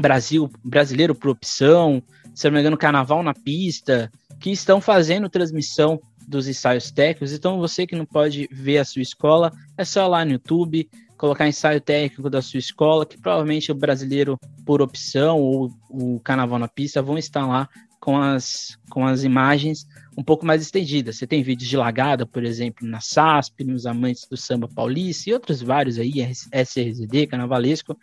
Brasil 0.00 0.50
Brasileiro 0.64 1.14
por 1.14 1.30
Opção, 1.30 2.02
se 2.34 2.46
não 2.46 2.54
me 2.54 2.60
engano, 2.60 2.76
Carnaval 2.76 3.22
na 3.22 3.34
Pista, 3.34 4.10
que 4.38 4.50
estão 4.50 4.80
fazendo 4.80 5.28
transmissão 5.28 6.00
dos 6.26 6.46
ensaios 6.46 6.90
técnicos. 6.90 7.32
Então, 7.32 7.58
você 7.58 7.86
que 7.86 7.96
não 7.96 8.04
pode 8.04 8.48
ver 8.52 8.78
a 8.78 8.84
sua 8.84 9.02
escola, 9.02 9.52
é 9.76 9.84
só 9.84 10.06
lá 10.06 10.24
no 10.24 10.32
YouTube, 10.32 10.88
colocar 11.16 11.48
ensaio 11.48 11.80
técnico 11.80 12.30
da 12.30 12.40
sua 12.40 12.58
escola, 12.58 13.04
que 13.04 13.18
provavelmente 13.18 13.72
o 13.72 13.74
brasileiro 13.74 14.38
por 14.64 14.80
opção 14.80 15.40
ou 15.40 15.72
o 15.90 16.20
Carnaval 16.20 16.58
na 16.58 16.68
Pista 16.68 17.02
vão 17.02 17.18
estar 17.18 17.46
lá 17.46 17.68
com 17.98 18.16
as, 18.16 18.78
com 18.88 19.06
as 19.06 19.24
imagens 19.24 19.86
um 20.18 20.24
pouco 20.24 20.44
mais 20.44 20.60
estendidas. 20.60 21.16
Você 21.16 21.28
tem 21.28 21.44
vídeos 21.44 21.70
de 21.70 21.76
lagada, 21.76 22.26
por 22.26 22.42
exemplo, 22.42 22.84
na 22.84 23.00
SASP, 23.00 23.62
nos 23.62 23.86
Amantes 23.86 24.26
do 24.28 24.36
Samba 24.36 24.66
Paulista 24.66 25.30
e 25.30 25.32
outros 25.32 25.62
vários 25.62 25.96
aí, 25.96 26.14
SRZD, 26.52 27.28
Carnavalesco. 27.28 27.96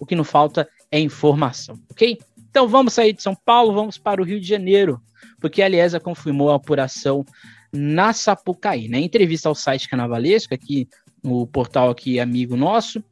O 0.00 0.06
que 0.06 0.16
não 0.16 0.24
falta 0.24 0.66
é 0.90 0.98
informação, 0.98 1.78
ok? 1.90 2.18
Então 2.48 2.66
vamos 2.66 2.94
sair 2.94 3.12
de 3.12 3.22
São 3.22 3.34
Paulo, 3.34 3.74
vamos 3.74 3.98
para 3.98 4.22
o 4.22 4.24
Rio 4.24 4.40
de 4.40 4.48
Janeiro, 4.48 4.98
porque 5.38 5.60
a 5.60 5.68
Liesa 5.68 6.00
confirmou 6.00 6.50
a 6.50 6.56
apuração 6.56 7.22
na 7.70 8.14
Sapucaí. 8.14 8.88
Né? 8.88 9.00
Em 9.00 9.04
entrevista 9.04 9.50
ao 9.50 9.54
site 9.54 9.90
Carnavalesco, 9.90 10.54
aqui 10.54 10.88
no 11.22 11.46
portal 11.46 11.90
aqui 11.90 12.18
amigo 12.18 12.56
nosso, 12.56 13.04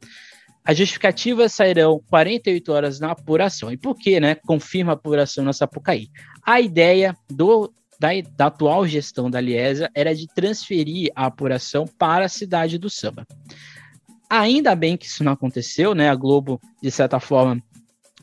as 0.64 0.78
justificativas 0.78 1.52
sairão 1.52 2.00
48 2.08 2.72
horas 2.72 3.00
na 3.00 3.10
apuração. 3.10 3.70
E 3.70 3.76
por 3.76 3.94
que, 3.94 4.18
né? 4.18 4.34
Confirma 4.34 4.92
a 4.92 4.94
apuração 4.94 5.44
na 5.44 5.52
Sapucaí. 5.52 6.08
A 6.42 6.58
ideia 6.60 7.14
do, 7.30 7.70
da, 7.98 8.08
da 8.36 8.46
atual 8.46 8.86
gestão 8.86 9.30
da 9.30 9.40
Liesa 9.40 9.90
era 9.94 10.14
de 10.14 10.26
transferir 10.26 11.10
a 11.14 11.26
apuração 11.26 11.86
para 11.86 12.26
a 12.26 12.28
cidade 12.28 12.78
do 12.78 12.90
samba. 12.90 13.26
Ainda 14.28 14.74
bem 14.74 14.96
que 14.96 15.06
isso 15.06 15.22
não 15.22 15.32
aconteceu, 15.32 15.94
né? 15.94 16.08
A 16.08 16.14
Globo, 16.14 16.60
de 16.82 16.90
certa 16.90 17.20
forma, 17.20 17.62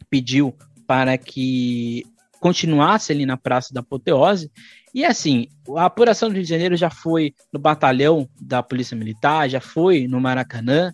pediu 0.09 0.53
para 0.85 1.17
que 1.17 2.03
continuasse 2.39 3.13
ali 3.13 3.25
na 3.25 3.37
Praça 3.37 3.73
da 3.73 3.79
Apoteose. 3.79 4.51
E 4.93 5.05
assim, 5.05 5.47
a 5.77 5.85
apuração 5.85 6.27
do 6.27 6.35
Rio 6.35 6.43
de 6.43 6.49
Janeiro 6.49 6.75
já 6.75 6.89
foi 6.89 7.33
no 7.53 7.59
batalhão 7.59 8.29
da 8.39 8.61
Polícia 8.61 8.97
Militar, 8.97 9.49
já 9.49 9.61
foi 9.61 10.07
no 10.07 10.19
Maracanã, 10.19 10.93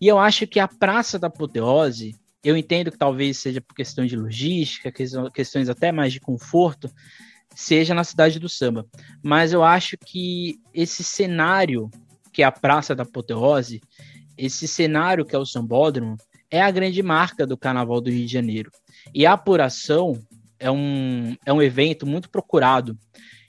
e 0.00 0.06
eu 0.06 0.18
acho 0.18 0.46
que 0.46 0.60
a 0.60 0.68
Praça 0.68 1.18
da 1.18 1.28
Apoteose, 1.28 2.16
eu 2.42 2.56
entendo 2.56 2.90
que 2.90 2.98
talvez 2.98 3.38
seja 3.38 3.60
por 3.60 3.74
questão 3.74 4.04
de 4.04 4.16
logística, 4.16 4.92
questões 5.32 5.68
até 5.68 5.90
mais 5.92 6.12
de 6.12 6.20
conforto, 6.20 6.90
seja 7.54 7.94
na 7.94 8.04
cidade 8.04 8.38
do 8.38 8.48
samba. 8.48 8.86
Mas 9.22 9.52
eu 9.52 9.62
acho 9.62 9.96
que 9.98 10.58
esse 10.72 11.02
cenário 11.02 11.90
que 12.32 12.42
é 12.42 12.46
a 12.46 12.52
Praça 12.52 12.94
da 12.94 13.02
Apoteose, 13.02 13.80
esse 14.36 14.68
cenário 14.68 15.24
que 15.24 15.34
é 15.34 15.38
o 15.38 15.44
Sambódromo, 15.44 16.16
é 16.50 16.62
a 16.62 16.70
grande 16.70 17.02
marca 17.02 17.46
do 17.46 17.56
Carnaval 17.56 18.00
do 18.00 18.10
Rio 18.10 18.26
de 18.26 18.32
Janeiro. 18.32 18.70
E 19.12 19.26
a 19.26 19.32
apuração 19.32 20.22
é 20.58 20.70
um, 20.70 21.36
é 21.44 21.52
um 21.52 21.60
evento 21.60 22.06
muito 22.06 22.30
procurado. 22.30 22.96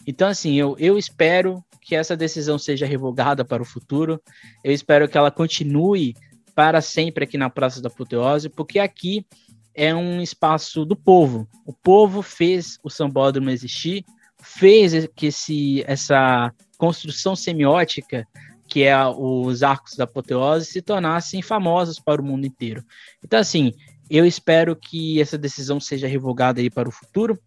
Então, 0.08 0.28
assim, 0.28 0.56
eu, 0.56 0.76
eu 0.80 0.98
espero 0.98 1.64
que 1.82 1.96
essa 1.96 2.18
decisão 2.18 2.58
seja 2.58 2.86
revogada 2.86 3.46
para 3.46 3.62
o 3.62 3.66
futuro. 3.66 4.22
Eu 4.64 4.74
espero 4.74 5.08
que 5.08 5.18
ela 5.18 5.32
continue 5.32 6.16
para 6.56 6.82
sempre 6.82 7.24
aqui 7.24 7.38
na 7.38 7.50
Praça 7.50 7.82
da 7.82 7.88
Apoteose, 7.88 8.50
porque 8.50 8.80
aqui 8.80 9.26
é 9.74 9.94
um 9.94 10.22
espaço 10.22 10.86
do 10.86 10.96
povo. 10.96 11.48
O 11.66 11.74
povo 11.74 12.22
fez 12.22 12.78
o 12.84 12.90
sambódromo 12.90 13.50
existir, 13.50 14.04
fez 14.42 15.08
que 15.16 15.28
esse, 15.28 15.84
essa 15.88 16.54
construção 16.78 17.36
semiótica 17.36 18.28
que 18.70 18.84
é 18.84 18.96
os 19.08 19.64
arcos 19.64 19.96
da 19.96 20.04
apoteose, 20.04 20.68
se 20.68 20.82
tornassem 20.82 21.42
famosos 21.42 22.00
para 22.00 22.22
o 22.22 22.26
mundo 22.26 22.46
inteiro. 22.46 22.86
Então, 23.24 23.40
assim, 23.40 23.74
eu 24.10 24.26
espero 24.26 24.76
que 24.76 25.20
essa 25.20 25.38
decisão 25.38 25.80
seja 25.80 26.08
revogada 26.08 26.62
aí 26.62 26.70
para 26.70 26.88
o 26.88 26.92
futuro, 26.92 27.38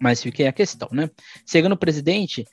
mas 0.00 0.22
fiquei 0.22 0.46
a 0.46 0.52
questão, 0.52 0.88
né? 0.90 1.10
Segundo 1.44 1.72
o 1.72 1.78
presidente, 1.78 2.46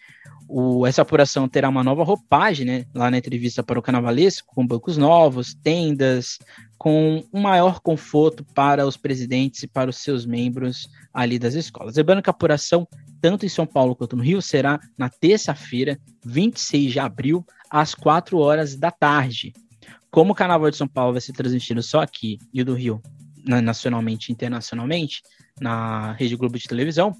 o, 0.47 0.85
essa 0.85 1.01
apuração 1.01 1.47
terá 1.47 1.69
uma 1.69 1.83
nova 1.83 2.03
roupagem, 2.03 2.65
né? 2.65 2.85
Lá 2.93 3.09
na 3.09 3.17
entrevista 3.17 3.63
para 3.63 3.79
o 3.79 3.81
Carnavalesco, 3.81 4.53
com 4.53 4.65
bancos 4.65 4.97
novos, 4.97 5.53
tendas, 5.53 6.37
com 6.77 7.23
um 7.33 7.41
maior 7.41 7.79
conforto 7.79 8.43
para 8.53 8.85
os 8.85 8.97
presidentes 8.97 9.63
e 9.63 9.67
para 9.67 9.89
os 9.89 9.97
seus 9.97 10.25
membros 10.25 10.89
ali 11.13 11.39
das 11.39 11.53
escolas. 11.53 11.95
Lembrando 11.95 12.21
que 12.21 12.29
a 12.29 12.31
apuração, 12.31 12.87
tanto 13.21 13.45
em 13.45 13.49
São 13.49 13.65
Paulo 13.65 13.95
quanto 13.95 14.15
no 14.15 14.23
Rio, 14.23 14.41
será 14.41 14.79
na 14.97 15.09
terça-feira, 15.09 15.99
26 16.23 16.91
de 16.91 16.99
abril, 16.99 17.45
às 17.69 17.95
4 17.95 18.37
horas 18.37 18.75
da 18.75 18.91
tarde. 18.91 19.53
Como 20.11 20.31
o 20.31 20.35
Carnaval 20.35 20.69
de 20.69 20.77
São 20.77 20.87
Paulo 20.87 21.13
vai 21.13 21.21
ser 21.21 21.33
transmitido 21.33 21.81
só 21.81 22.01
aqui 22.01 22.37
e 22.53 22.61
o 22.61 22.65
do 22.65 22.73
Rio 22.73 23.01
nacionalmente 23.45 24.29
e 24.29 24.33
internacionalmente, 24.33 25.21
na 25.59 26.13
Rede 26.13 26.35
Globo 26.35 26.57
de 26.57 26.67
televisão, 26.67 27.15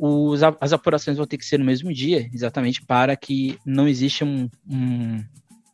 os, 0.00 0.40
as 0.58 0.72
apurações 0.72 1.18
vão 1.18 1.26
ter 1.26 1.36
que 1.36 1.44
ser 1.44 1.58
no 1.58 1.64
mesmo 1.64 1.92
dia, 1.92 2.26
exatamente 2.32 2.80
para 2.80 3.14
que 3.14 3.58
não 3.66 3.86
exista 3.86 4.24
um, 4.24 4.48
um 4.66 5.22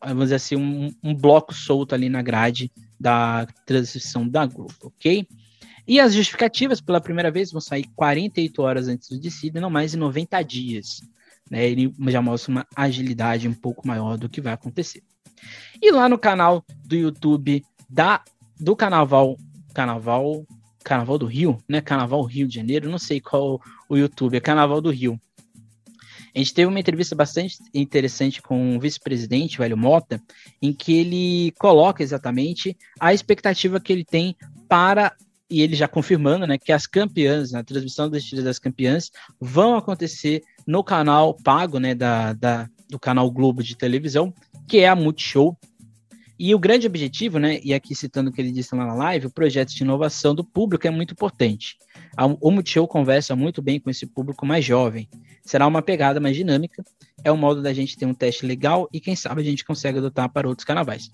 vamos 0.01 0.25
dizer 0.25 0.35
assim, 0.35 0.57
um, 0.57 0.93
um, 1.01 1.15
bloco 1.15 1.53
solto 1.53 1.95
ali 1.95 2.09
na 2.09 2.21
grade 2.21 2.69
da 2.99 3.47
transmissão 3.65 4.27
da 4.27 4.45
Globo, 4.45 4.73
ok? 4.83 5.25
E 5.87 5.97
as 6.01 6.13
justificativas, 6.13 6.81
pela 6.81 6.99
primeira 6.99 7.31
vez, 7.31 7.53
vão 7.53 7.61
sair 7.61 7.85
48 7.95 8.61
horas 8.61 8.89
antes 8.89 9.07
do 9.07 9.17
decídio, 9.17 9.61
não 9.61 9.69
mais 9.69 9.91
de 9.91 9.97
90 9.97 10.41
dias. 10.41 10.99
Né? 11.49 11.65
Ele 11.69 11.95
já 12.07 12.21
mostra 12.21 12.51
uma 12.51 12.67
agilidade 12.75 13.47
um 13.47 13.53
pouco 13.53 13.87
maior 13.87 14.17
do 14.17 14.27
que 14.27 14.41
vai 14.41 14.51
acontecer. 14.51 15.01
E 15.81 15.89
lá 15.89 16.09
no 16.09 16.17
canal 16.17 16.65
do 16.85 16.97
YouTube 16.97 17.63
da, 17.89 18.21
do 18.59 18.75
Carnaval, 18.75 19.37
Carnaval 19.73 20.45
Carnaval 20.87 21.17
do 21.17 21.25
Rio, 21.25 21.57
né? 21.67 21.81
Carnaval 21.81 22.23
Rio 22.23 22.47
de 22.47 22.55
Janeiro, 22.55 22.89
não 22.89 22.97
sei 22.97 23.19
qual 23.19 23.61
o 23.89 23.97
YouTube, 23.97 24.37
é 24.37 24.39
Carnaval 24.39 24.81
do 24.81 24.91
Rio. 24.91 25.19
A 26.35 26.39
gente 26.39 26.53
teve 26.53 26.67
uma 26.67 26.79
entrevista 26.79 27.15
bastante 27.15 27.57
interessante 27.73 28.41
com 28.41 28.77
o 28.77 28.79
vice-presidente, 28.79 29.57
Velho 29.57 29.75
Mota, 29.75 30.21
em 30.61 30.71
que 30.71 30.93
ele 30.93 31.51
coloca 31.57 32.03
exatamente 32.03 32.77
a 32.99 33.11
expectativa 33.11 33.79
que 33.79 33.91
ele 33.91 34.05
tem 34.05 34.35
para, 34.69 35.15
e 35.49 35.61
ele 35.61 35.75
já 35.75 35.87
confirmando, 35.87 36.45
né, 36.45 36.57
que 36.57 36.71
as 36.71 36.85
campeãs, 36.85 37.51
na 37.51 37.63
transmissão 37.63 38.07
das 38.07 38.23
tiras 38.23 38.45
das 38.45 38.59
campeãs, 38.59 39.09
vão 39.41 39.75
acontecer 39.75 40.43
no 40.67 40.83
canal 40.83 41.33
pago, 41.33 41.79
né, 41.79 41.95
da, 41.95 42.33
da, 42.33 42.69
do 42.87 42.99
canal 42.99 43.31
Globo 43.31 43.63
de 43.63 43.75
televisão, 43.75 44.31
que 44.67 44.79
é 44.79 44.89
a 44.89 44.95
Multishow, 44.95 45.57
e 46.39 46.53
o 46.53 46.59
grande 46.59 46.85
objetivo, 46.85 47.39
né, 47.39 47.59
e 47.63 47.73
aqui 47.73 47.95
citando 47.95 48.29
o 48.29 48.33
que 48.33 48.39
ele 48.39 48.51
disse 48.51 48.75
lá 48.75 48.85
na 48.85 48.93
live, 48.93 49.27
o 49.27 49.31
projeto 49.31 49.73
de 49.73 49.83
inovação 49.83 50.35
do 50.35 50.43
público 50.43 50.85
é 50.85 50.89
muito 50.89 51.13
importante. 51.13 51.77
O 52.39 52.51
Multishow 52.51 52.87
conversa 52.87 53.35
muito 53.35 53.61
bem 53.61 53.79
com 53.79 53.89
esse 53.89 54.05
público 54.05 54.45
mais 54.45 54.63
jovem. 54.63 55.09
Será 55.43 55.65
uma 55.65 55.81
pegada 55.81 56.19
mais 56.19 56.35
dinâmica, 56.35 56.83
é 57.23 57.31
um 57.31 57.37
modo 57.37 57.61
da 57.61 57.73
gente 57.73 57.97
ter 57.97 58.05
um 58.05 58.13
teste 58.13 58.45
legal 58.45 58.87
e 58.93 58.99
quem 58.99 59.15
sabe 59.15 59.41
a 59.41 59.43
gente 59.43 59.65
consegue 59.65 59.97
adotar 59.97 60.29
para 60.29 60.47
outros 60.47 60.65
carnavais. 60.65 61.09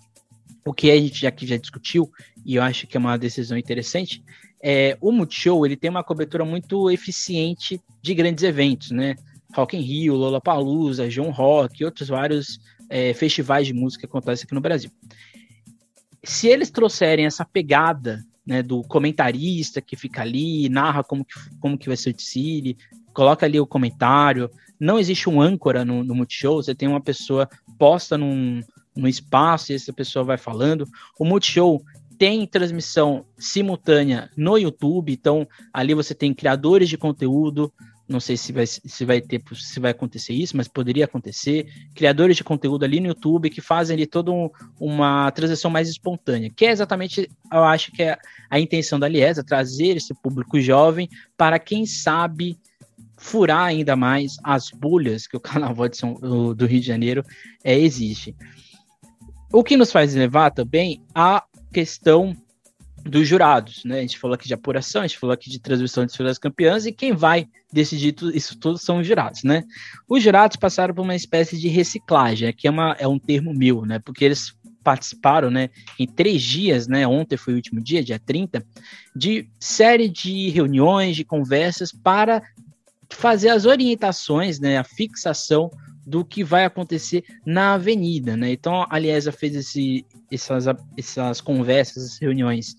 O 0.65 0.73
que 0.73 0.91
a 0.91 0.95
gente 0.95 1.25
aqui 1.27 1.45
já 1.45 1.57
discutiu, 1.57 2.11
e 2.45 2.55
eu 2.55 2.63
acho 2.63 2.87
que 2.87 2.97
é 2.97 2.99
uma 2.99 3.17
decisão 3.17 3.57
interessante, 3.57 4.23
é 4.61 4.97
o 5.01 5.11
Multishow 5.11 5.65
ele 5.65 5.75
tem 5.75 5.89
uma 5.89 6.03
cobertura 6.03 6.45
muito 6.45 6.89
eficiente 6.89 7.79
de 8.01 8.13
grandes 8.13 8.43
eventos, 8.43 8.91
né? 8.91 9.15
Rock 9.55 9.77
in 9.77 9.81
Rio, 9.81 10.15
Lollapalooza, 10.15 11.09
João 11.09 11.31
Rock 11.31 11.81
e 11.81 11.85
outros 11.85 12.07
vários 12.07 12.59
é, 12.93 13.11
festivais 13.11 13.65
de 13.65 13.73
música 13.73 14.01
que 14.01 14.05
acontecem 14.05 14.45
aqui 14.45 14.53
no 14.53 14.61
Brasil. 14.61 14.91
Se 16.23 16.47
eles 16.47 16.69
trouxerem 16.69 17.25
essa 17.25 17.43
pegada 17.43 18.23
né, 18.45 18.61
do 18.61 18.83
comentarista 18.83 19.81
que 19.81 19.95
fica 19.95 20.21
ali, 20.21 20.69
narra 20.69 21.03
como 21.03 21.25
que, 21.25 21.33
como 21.59 21.75
que 21.75 21.87
vai 21.87 21.97
ser 21.97 22.11
o 22.11 22.13
desfile, 22.13 22.77
coloca 23.11 23.47
ali 23.47 23.59
o 23.59 23.65
comentário, 23.65 24.47
não 24.79 24.99
existe 24.99 25.27
um 25.27 25.41
âncora 25.41 25.83
no, 25.83 26.03
no 26.03 26.13
Multishow, 26.13 26.61
você 26.61 26.75
tem 26.75 26.87
uma 26.87 27.01
pessoa 27.01 27.49
posta 27.79 28.15
num, 28.15 28.61
num 28.95 29.07
espaço 29.07 29.71
e 29.71 29.75
essa 29.75 29.91
pessoa 29.91 30.23
vai 30.23 30.37
falando. 30.37 30.85
O 31.17 31.25
Multishow 31.25 31.81
tem 32.19 32.45
transmissão 32.45 33.25
simultânea 33.39 34.29
no 34.37 34.55
YouTube, 34.55 35.11
então 35.11 35.47
ali 35.73 35.95
você 35.95 36.13
tem 36.13 36.31
criadores 36.31 36.87
de 36.89 36.97
conteúdo, 36.97 37.73
não 38.07 38.19
sei 38.19 38.35
se 38.35 38.51
vai, 38.51 38.65
se 38.67 39.05
vai 39.05 39.21
ter, 39.21 39.41
se 39.55 39.79
vai 39.79 39.91
acontecer 39.91 40.33
isso, 40.33 40.57
mas 40.57 40.67
poderia 40.67 41.05
acontecer. 41.05 41.67
Criadores 41.95 42.35
de 42.35 42.43
conteúdo 42.43 42.83
ali 42.83 42.99
no 42.99 43.07
YouTube 43.07 43.49
que 43.49 43.61
fazem 43.61 43.95
ali 43.95 44.05
toda 44.05 44.31
um, 44.31 44.49
uma 44.79 45.31
transição 45.31 45.71
mais 45.71 45.89
espontânea, 45.89 46.51
que 46.53 46.65
é 46.65 46.71
exatamente, 46.71 47.29
eu 47.51 47.63
acho 47.63 47.91
que 47.91 48.03
é 48.03 48.17
a 48.49 48.59
intenção 48.59 48.99
da 48.99 49.07
Liesa, 49.07 49.43
trazer 49.43 49.95
esse 49.95 50.13
público 50.13 50.59
jovem 50.59 51.09
para 51.37 51.57
quem 51.57 51.85
sabe 51.85 52.57
furar 53.17 53.65
ainda 53.65 53.95
mais 53.95 54.35
as 54.43 54.69
bolhas 54.69 55.25
que 55.25 55.37
o 55.37 55.39
Carnaval 55.39 55.87
de 55.87 55.97
São, 55.97 56.13
do 56.13 56.65
Rio 56.65 56.81
de 56.81 56.87
Janeiro 56.87 57.23
é, 57.63 57.77
existe. 57.77 58.35
O 59.51 59.63
que 59.63 59.77
nos 59.77 59.91
faz 59.91 60.13
levar 60.13 60.51
também 60.51 61.01
a 61.15 61.43
questão 61.71 62.35
dos 63.03 63.27
jurados, 63.27 63.83
né? 63.83 63.99
A 63.99 64.01
gente 64.01 64.17
falou 64.17 64.35
aqui 64.35 64.47
de 64.47 64.53
apuração, 64.53 65.01
a 65.01 65.07
gente 65.07 65.19
falou 65.19 65.33
aqui 65.33 65.49
de 65.49 65.59
transmissão 65.59 66.05
de 66.05 66.17
das 66.17 66.37
campeãs, 66.37 66.85
e 66.85 66.91
quem 66.91 67.13
vai 67.13 67.47
decidir 67.71 68.15
isso 68.33 68.57
tudo 68.57 68.77
são 68.77 68.99
os 68.99 69.07
jurados, 69.07 69.43
né? 69.43 69.63
Os 70.07 70.23
jurados 70.23 70.55
passaram 70.57 70.93
por 70.93 71.01
uma 71.01 71.15
espécie 71.15 71.59
de 71.59 71.67
reciclagem, 71.67 72.47
aqui 72.47 72.67
é, 72.67 72.71
uma, 72.71 72.95
é 72.97 73.07
um 73.07 73.19
termo 73.19 73.53
meu, 73.53 73.85
né? 73.85 73.99
Porque 73.99 74.23
eles 74.23 74.55
participaram, 74.83 75.49
né, 75.49 75.69
em 75.97 76.05
três 76.05 76.41
dias, 76.41 76.87
né, 76.89 77.07
ontem 77.07 77.37
foi 77.37 77.53
o 77.53 77.55
último 77.55 77.81
dia, 77.81 78.03
dia 78.03 78.19
30, 78.19 78.65
de 79.15 79.47
série 79.57 80.09
de 80.09 80.49
reuniões, 80.49 81.15
de 81.15 81.23
conversas 81.23 81.89
para 81.93 82.43
fazer 83.09 83.47
as 83.47 83.65
orientações, 83.65 84.59
né, 84.59 84.77
a 84.77 84.83
fixação 84.83 85.71
do 86.05 86.23
que 86.23 86.43
vai 86.43 86.65
acontecer 86.65 87.23
na 87.45 87.73
avenida, 87.73 88.35
né? 88.35 88.51
Então, 88.51 88.85
a 88.89 88.99
Liesa 88.99 89.31
fez 89.31 89.55
esse, 89.55 90.05
essas, 90.31 90.65
essas 90.97 91.41
conversas, 91.41 92.05
essas 92.05 92.19
reuniões 92.19 92.75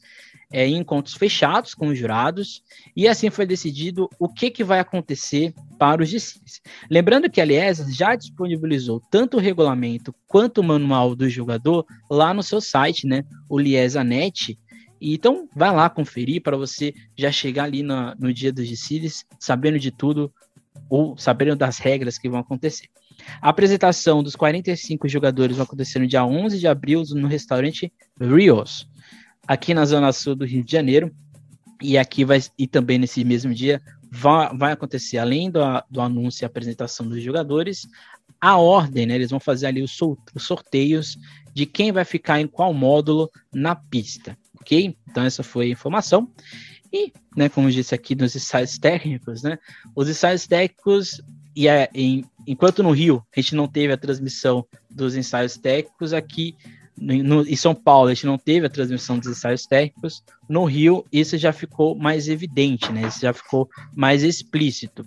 é, 0.53 0.67
em 0.67 0.77
encontros 0.77 1.15
fechados 1.17 1.75
com 1.75 1.89
os 1.89 1.99
jurados, 1.99 2.63
e 2.95 3.09
assim 3.09 3.29
foi 3.29 3.45
decidido 3.45 4.09
o 4.21 4.29
que, 4.29 4.51
que 4.51 4.63
vai 4.63 4.79
acontecer 4.79 5.53
para 5.79 6.03
os 6.03 6.11
desfiles. 6.11 6.61
Lembrando 6.91 7.29
que 7.29 7.41
a 7.41 7.45
Liesa 7.45 7.91
já 7.91 8.15
disponibilizou 8.15 9.01
tanto 9.11 9.37
o 9.37 9.41
regulamento 9.41 10.15
quanto 10.29 10.59
o 10.59 10.65
manual 10.65 11.17
do 11.17 11.29
jogador 11.29 11.85
lá 12.09 12.33
no 12.33 12.43
seu 12.43 12.61
site, 12.61 13.07
né? 13.07 13.25
O 13.49 13.59
Liesa.net. 13.59 14.59
Então, 15.01 15.49
vai 15.55 15.75
lá 15.75 15.91
conferir 15.91 16.41
para 16.41 16.57
você 16.57 16.95
já 17.19 17.33
chegar 17.33 17.65
ali 17.65 17.83
no, 17.83 18.33
dia 18.33 18.53
dos 18.53 18.69
desfiles, 18.69 19.25
sabendo 19.39 19.79
de 19.79 19.91
tudo, 19.91 20.33
ou 20.89 21.17
saberem 21.19 21.57
das 21.57 21.79
regras 21.79 22.17
que 22.17 22.29
vão 22.29 22.41
acontecer. 22.41 22.89
A 23.41 23.49
apresentação 23.49 24.23
dos 24.23 24.37
45 24.37 25.09
jogadores 25.09 25.57
vai 25.57 25.65
acontecer 25.65 25.99
no 25.99 26.07
dia 26.07 26.25
11 26.25 26.59
de 26.59 26.67
abril 26.67 27.03
no 27.11 27.29
restaurante 27.29 27.93
Rios, 28.21 28.89
aqui 29.47 29.75
na 29.75 29.85
zona 29.85 30.13
sul 30.13 30.35
do 30.35 30.45
Rio 30.45 30.65
de 30.65 30.73
Janeiro. 30.73 31.15
E 31.83 31.99
aqui 31.99 32.25
vai 32.25 32.41
e 32.59 32.67
também 32.67 32.99
nesse 32.99 33.25
mesmo 33.25 33.53
dia 33.53 33.83
vai, 34.11 34.57
vai 34.57 34.73
acontecer 34.73 35.19
além 35.19 35.51
do, 35.51 35.61
do 35.91 36.01
anúncio 36.01 36.45
e 36.45 36.47
apresentação 36.47 37.07
dos 37.09 37.23
jogadores, 37.23 37.87
a 38.41 38.57
ordem, 38.57 39.07
né? 39.07 39.15
Eles 39.15 39.31
vão 39.31 39.41
fazer 39.41 39.67
ali 39.67 39.83
os, 39.83 39.99
os 40.35 40.47
sorteios 40.47 41.19
de 41.53 41.67
quem 41.67 41.91
vai 41.93 42.05
ficar 42.05 42.41
em 42.41 42.47
qual 42.47 42.73
módulo 42.73 43.31
na 43.53 43.75
pista, 43.75 44.37
ok? 44.61 44.97
Então 45.09 45.25
essa 45.25 45.43
foi 45.43 45.67
a 45.67 45.71
informação. 45.71 46.31
E, 46.93 47.13
né, 47.37 47.49
como 47.49 47.69
eu 47.69 47.73
disse 47.73 47.95
aqui 47.95 48.15
nos 48.15 48.37
ensaios 48.37 48.79
técnicos, 48.79 49.43
né? 49.43 49.59
Os 49.97 50.09
ensaios 50.09 50.47
técnicos 50.47 51.21
e 51.57 51.67
é, 51.67 51.89
em, 51.93 52.25
enquanto 52.47 52.83
no 52.83 52.91
Rio 52.91 53.25
a 53.35 53.41
gente 53.41 53.55
não 53.55 53.67
teve 53.67 53.93
a 53.93 53.97
transmissão 53.97 54.65
dos 54.91 55.17
ensaios 55.17 55.57
técnicos, 55.57 56.13
aqui 56.13 56.57
no, 56.97 57.47
em 57.47 57.57
São 57.57 57.75
Paulo 57.75 58.09
a 58.09 58.15
gente 58.15 58.27
não 58.27 58.39
teve 58.39 58.67
a 58.67 58.71
transmissão 58.71 59.19
dos 59.19 59.29
ensaios 59.29 59.67
técnicos, 59.67 60.23
no 60.49 60.65
Rio 60.65 61.05
isso 61.13 61.37
já 61.37 61.53
ficou 61.53 61.95
mais 61.95 62.29
evidente, 62.29 62.93
né? 62.93 63.07
Isso 63.07 63.21
já 63.21 63.33
ficou 63.33 63.69
mais 63.95 64.23
explícito. 64.23 65.05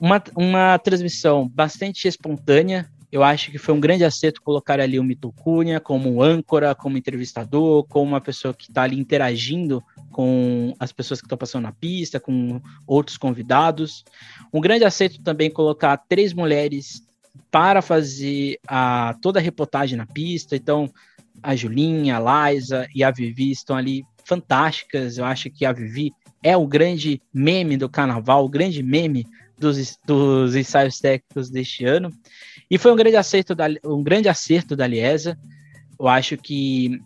Uma, 0.00 0.22
uma 0.36 0.78
transmissão 0.78 1.48
bastante 1.48 2.06
espontânea, 2.06 2.88
eu 3.10 3.22
acho 3.22 3.50
que 3.50 3.58
foi 3.58 3.74
um 3.74 3.80
grande 3.80 4.04
acerto 4.04 4.42
colocar 4.42 4.80
ali 4.80 4.98
o 4.98 5.04
Mito 5.04 5.32
Cunha 5.32 5.80
como 5.80 6.22
âncora, 6.22 6.74
como 6.74 6.98
entrevistador, 6.98 7.84
como 7.84 8.04
uma 8.04 8.20
pessoa 8.20 8.52
que 8.52 8.64
está 8.64 8.82
ali 8.82 8.98
interagindo 8.98 9.82
com 10.10 10.74
as 10.78 10.92
pessoas 10.92 11.20
que 11.20 11.26
estão 11.26 11.38
passando 11.38 11.62
na 11.62 11.72
pista, 11.72 12.20
com 12.20 12.60
outros 12.86 13.16
convidados. 13.16 14.04
Um 14.52 14.60
grande 14.60 14.84
acerto 14.84 15.22
também 15.22 15.50
colocar 15.50 15.96
três 15.96 16.34
mulheres 16.34 17.02
para 17.50 17.80
fazer 17.80 18.58
a, 18.66 19.16
toda 19.22 19.38
a 19.38 19.42
reportagem 19.42 19.96
na 19.96 20.06
pista. 20.06 20.54
Então, 20.54 20.92
a 21.42 21.56
Julinha, 21.56 22.18
a 22.18 22.52
Liza 22.52 22.86
e 22.94 23.02
a 23.02 23.10
Vivi 23.10 23.50
estão 23.50 23.76
ali 23.76 24.04
fantásticas. 24.24 25.16
Eu 25.16 25.24
acho 25.24 25.50
que 25.50 25.64
a 25.64 25.72
Vivi 25.72 26.12
é 26.42 26.56
o 26.56 26.66
grande 26.66 27.22
meme 27.32 27.76
do 27.76 27.88
carnaval, 27.88 28.44
o 28.44 28.50
grande 28.50 28.82
meme 28.82 29.26
dos, 29.58 29.98
dos 30.06 30.54
ensaios 30.54 30.98
técnicos 30.98 31.50
deste 31.50 31.84
ano. 31.84 32.10
E 32.70 32.78
foi 32.78 32.92
um 32.92 32.96
grande 32.96 33.16
acerto 33.16 33.54
da, 33.54 33.66
um 33.84 34.02
grande 34.02 34.28
acerto 34.28 34.76
da 34.76 34.86
Liesa. 34.86 35.38
Eu 35.98 36.06
acho 36.06 36.36
que 36.36 37.00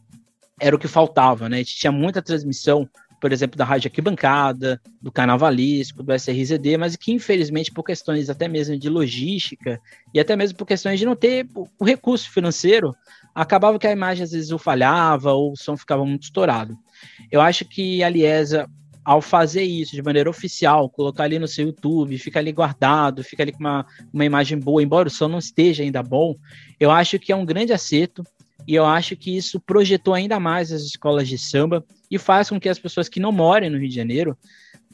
era 0.60 0.76
o 0.76 0.78
que 0.78 0.88
faltava, 0.88 1.48
né? 1.48 1.56
A 1.56 1.58
gente 1.60 1.76
tinha 1.76 1.92
muita 1.92 2.22
transmissão, 2.22 2.88
por 3.20 3.32
exemplo, 3.32 3.56
da 3.56 3.64
Rádio 3.64 3.88
Arquibancada, 3.88 4.80
do 5.00 5.10
Carnavalesco, 5.10 6.02
do 6.02 6.12
SRZD, 6.12 6.76
mas 6.76 6.96
que 6.96 7.12
infelizmente 7.12 7.72
por 7.72 7.84
questões 7.84 8.28
até 8.28 8.48
mesmo 8.48 8.78
de 8.78 8.88
logística 8.88 9.80
e 10.12 10.20
até 10.20 10.36
mesmo 10.36 10.58
por 10.58 10.66
questões 10.66 10.98
de 10.98 11.06
não 11.06 11.16
ter 11.16 11.48
o 11.54 11.84
recurso 11.84 12.30
financeiro, 12.30 12.94
acabava 13.34 13.78
que 13.78 13.86
a 13.86 13.92
imagem 13.92 14.24
às 14.24 14.32
vezes 14.32 14.50
falhava 14.60 15.32
ou 15.32 15.52
o 15.52 15.56
som 15.56 15.76
ficava 15.76 16.04
muito 16.04 16.24
estourado. 16.24 16.76
Eu 17.30 17.40
acho 17.40 17.64
que 17.64 18.02
a 18.02 18.08
Liesa 18.08 18.68
ao 19.04 19.20
fazer 19.20 19.62
isso 19.62 19.92
de 19.92 20.02
maneira 20.02 20.30
oficial, 20.30 20.88
colocar 20.88 21.24
ali 21.24 21.38
no 21.38 21.48
seu 21.48 21.66
YouTube, 21.66 22.16
fica 22.18 22.38
ali 22.38 22.52
guardado, 22.52 23.24
fica 23.24 23.42
ali 23.42 23.52
com 23.52 23.60
uma, 23.60 23.86
uma 24.12 24.24
imagem 24.24 24.58
boa, 24.58 24.82
embora 24.82 25.08
o 25.08 25.10
som 25.10 25.28
não 25.28 25.38
esteja 25.38 25.82
ainda 25.82 26.02
bom, 26.02 26.36
eu 26.78 26.90
acho 26.90 27.18
que 27.18 27.32
é 27.32 27.36
um 27.36 27.44
grande 27.44 27.72
acerto 27.72 28.24
e 28.66 28.74
eu 28.74 28.84
acho 28.84 29.16
que 29.16 29.36
isso 29.36 29.60
projetou 29.60 30.14
ainda 30.14 30.38
mais 30.38 30.70
as 30.70 30.82
escolas 30.82 31.28
de 31.28 31.36
samba 31.36 31.84
e 32.10 32.18
faz 32.18 32.48
com 32.48 32.60
que 32.60 32.68
as 32.68 32.78
pessoas 32.78 33.08
que 33.08 33.18
não 33.18 33.32
morem 33.32 33.68
no 33.68 33.78
Rio 33.78 33.88
de 33.88 33.94
Janeiro 33.94 34.38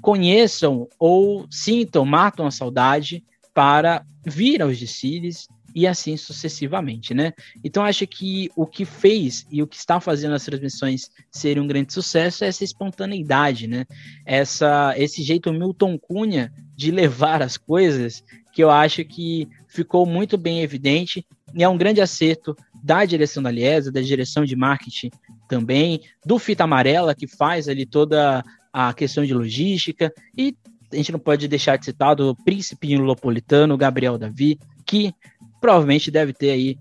conheçam 0.00 0.88
ou 0.98 1.46
sintam, 1.50 2.04
matam 2.04 2.46
a 2.46 2.50
saudade 2.50 3.22
para 3.52 4.06
vir 4.24 4.62
aos 4.62 4.78
desfiles 4.78 5.48
e 5.78 5.87
assim 5.87 6.16
sucessivamente, 6.16 7.14
né? 7.14 7.32
Então 7.62 7.85
acho 7.85 8.04
que 8.04 8.50
o 8.56 8.66
que 8.66 8.85
fez 8.85 9.47
e 9.49 9.62
o 9.62 9.66
que 9.66 9.76
está 9.76 10.00
fazendo 10.00 10.35
as 10.35 10.44
transmissões 10.44 11.08
serem 11.30 11.62
um 11.62 11.68
grande 11.68 11.92
sucesso 11.92 12.42
é 12.42 12.49
essa 12.49 12.64
espontaneidade, 12.64 13.68
né? 13.68 13.87
Essa 14.26 14.92
esse 14.96 15.22
jeito 15.22 15.52
Milton 15.52 15.96
Cunha 15.96 16.52
de 16.74 16.90
levar 16.90 17.42
as 17.42 17.57
coisas 17.57 18.24
que 18.52 18.61
eu 18.61 18.70
acho 18.70 19.05
que 19.05 19.46
ficou 19.68 20.05
muito 20.05 20.37
bem 20.37 20.62
evidente 20.62 21.24
e 21.55 21.62
é 21.62 21.68
um 21.68 21.79
grande 21.79 22.00
acerto 22.00 22.57
da 22.83 23.05
direção 23.05 23.40
da 23.40 23.50
Liesa, 23.52 23.92
da 23.92 24.00
direção 24.00 24.44
de 24.44 24.57
marketing 24.57 25.12
também, 25.48 26.00
do 26.26 26.40
Fita 26.40 26.64
Amarela 26.64 27.14
que 27.14 27.29
faz 27.29 27.68
ali 27.68 27.87
toda 27.87 28.44
a 28.72 28.92
questão 28.92 29.24
de 29.24 29.33
logística 29.33 30.12
e 30.37 30.57
a 30.92 30.96
gente 30.96 31.12
não 31.12 31.20
pode 31.20 31.46
deixar 31.46 31.76
de 31.76 31.85
citar 31.85 32.16
do 32.16 32.35
príncipe 32.35 32.96
Lopolitano, 32.96 33.76
Gabriel 33.76 34.18
Davi, 34.18 34.59
que 34.88 35.12
provavelmente 35.61 36.11
deve 36.11 36.33
ter 36.33 36.51
aí 36.51 36.79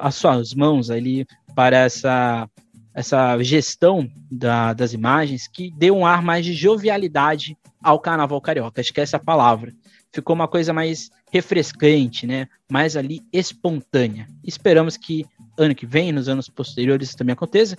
as 0.00 0.14
suas 0.14 0.54
mãos 0.54 0.90
ali 0.90 1.26
para 1.54 1.78
essa, 1.78 2.48
essa 2.94 3.42
gestão 3.42 4.08
da, 4.30 4.72
das 4.72 4.92
imagens 4.92 5.48
que 5.48 5.70
deu 5.72 5.96
um 5.96 6.06
ar 6.06 6.22
mais 6.22 6.44
de 6.44 6.52
jovialidade 6.52 7.56
ao 7.82 7.98
carnaval 7.98 8.40
carioca. 8.40 8.80
Acho 8.80 8.92
que 8.92 9.00
é 9.00 9.02
essa 9.02 9.18
palavra. 9.18 9.72
Ficou 10.12 10.34
uma 10.34 10.48
coisa 10.48 10.72
mais 10.72 11.10
refrescante, 11.32 12.26
né? 12.26 12.48
Mais 12.70 12.96
ali 12.96 13.20
espontânea. 13.32 14.26
Esperamos 14.44 14.96
que 14.96 15.26
ano 15.58 15.74
que 15.74 15.86
vem, 15.86 16.12
nos 16.12 16.28
anos 16.28 16.48
posteriores, 16.48 17.08
isso 17.08 17.18
também 17.18 17.32
aconteça. 17.32 17.76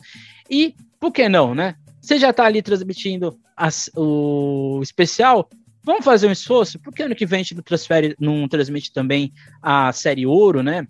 E 0.49 0.75
por 0.99 1.11
que 1.11 1.29
não, 1.29 1.53
né? 1.53 1.75
Você 2.01 2.17
já 2.17 2.29
está 2.29 2.45
ali 2.45 2.61
transmitindo 2.61 3.37
as, 3.55 3.89
o 3.95 4.79
especial, 4.81 5.49
vamos 5.87 6.03
fazer 6.03 6.27
um 6.27 6.31
esforço, 6.31 6.77
porque 6.79 7.01
ano 7.01 7.15
que 7.15 7.25
vem 7.25 7.39
a 7.39 7.43
gente 7.43 7.55
não, 7.55 7.63
transfere, 7.63 8.13
não 8.19 8.45
transmite 8.45 8.91
também 8.91 9.31
a 9.61 9.93
série 9.93 10.25
ouro, 10.25 10.61
né? 10.61 10.85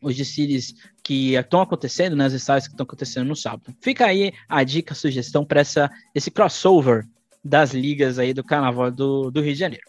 Os 0.00 0.16
desfiles 0.16 0.74
que 1.02 1.34
estão 1.34 1.60
acontecendo, 1.60 2.16
né? 2.16 2.24
As 2.24 2.32
ensaios 2.32 2.66
que 2.66 2.72
estão 2.72 2.84
acontecendo 2.84 3.28
no 3.28 3.36
sábado. 3.36 3.76
Fica 3.82 4.06
aí 4.06 4.32
a 4.48 4.64
dica, 4.64 4.94
a 4.94 4.96
sugestão 4.96 5.44
para 5.44 5.60
esse 6.14 6.30
crossover 6.30 7.06
das 7.44 7.74
ligas 7.74 8.18
aí 8.18 8.32
do 8.32 8.42
Carnaval 8.42 8.90
do, 8.90 9.30
do 9.30 9.42
Rio 9.42 9.52
de 9.52 9.58
Janeiro. 9.58 9.84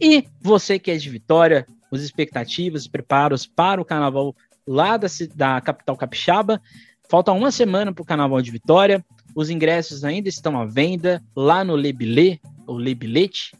E 0.00 0.24
você 0.40 0.78
que 0.78 0.90
é 0.90 0.96
de 0.96 1.10
Vitória, 1.10 1.66
os 1.90 2.02
expectativas, 2.02 2.88
preparos 2.88 3.46
para 3.46 3.82
o 3.82 3.84
Carnaval 3.84 4.34
lá 4.66 4.96
da, 4.96 5.08
da 5.34 5.60
capital 5.60 5.94
capixaba. 5.94 6.60
Falta 7.06 7.32
uma 7.32 7.50
semana 7.50 7.92
para 7.92 8.02
o 8.02 8.06
Carnaval 8.06 8.40
de 8.40 8.50
Vitória. 8.50 9.04
Os 9.34 9.50
ingressos 9.50 10.04
ainda 10.04 10.30
estão 10.30 10.58
à 10.58 10.64
venda 10.64 11.22
lá 11.36 11.62
no 11.62 11.76
Lebilê, 11.76 12.40
ou 12.66 12.78
Lebilete, 12.78 13.52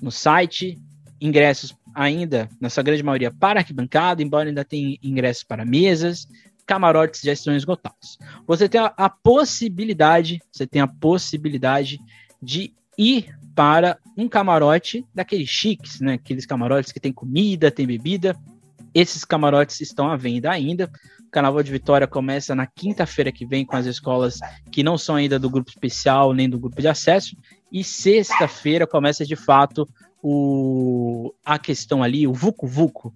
no 0.00 0.10
site, 0.10 0.78
ingressos 1.20 1.74
ainda, 1.94 2.48
na 2.60 2.68
sua 2.68 2.82
grande 2.82 3.02
maioria, 3.02 3.30
para 3.30 3.60
arquibancada, 3.60 4.22
embora 4.22 4.48
ainda 4.48 4.64
tenha 4.64 4.98
ingressos 5.02 5.44
para 5.44 5.64
mesas, 5.64 6.26
camarotes 6.66 7.20
já 7.20 7.32
estão 7.32 7.54
esgotados. 7.54 8.18
Você 8.46 8.68
tem 8.68 8.80
a, 8.80 8.92
a 8.96 9.08
possibilidade, 9.08 10.40
você 10.50 10.66
tem 10.66 10.80
a 10.80 10.88
possibilidade 10.88 12.00
de 12.42 12.74
ir 12.98 13.34
para 13.54 13.98
um 14.16 14.28
camarote 14.28 15.06
daqueles 15.14 15.48
chiques, 15.48 16.00
né? 16.00 16.14
Aqueles 16.14 16.46
camarotes 16.46 16.92
que 16.92 17.00
tem 17.00 17.12
comida, 17.12 17.70
tem 17.70 17.86
bebida. 17.86 18.36
Esses 18.94 19.24
camarotes 19.24 19.80
estão 19.80 20.10
à 20.10 20.16
venda 20.16 20.50
ainda. 20.50 20.90
O 21.26 21.30
Carnaval 21.30 21.62
de 21.62 21.70
Vitória 21.70 22.06
começa 22.06 22.54
na 22.54 22.66
quinta-feira 22.66 23.32
que 23.32 23.46
vem 23.46 23.64
com 23.64 23.76
as 23.76 23.86
escolas 23.86 24.38
que 24.70 24.82
não 24.82 24.96
são 24.96 25.16
ainda 25.16 25.38
do 25.38 25.50
grupo 25.50 25.70
especial 25.70 26.32
nem 26.32 26.48
do 26.48 26.58
grupo 26.58 26.80
de 26.80 26.88
acesso 26.88 27.36
e 27.74 27.82
sexta-feira 27.82 28.86
começa 28.86 29.26
de 29.26 29.34
fato 29.34 29.88
o, 30.22 31.34
a 31.44 31.58
questão 31.58 32.04
ali, 32.04 32.24
o 32.24 32.32
Vucu 32.32 32.68
Vucu. 32.68 33.12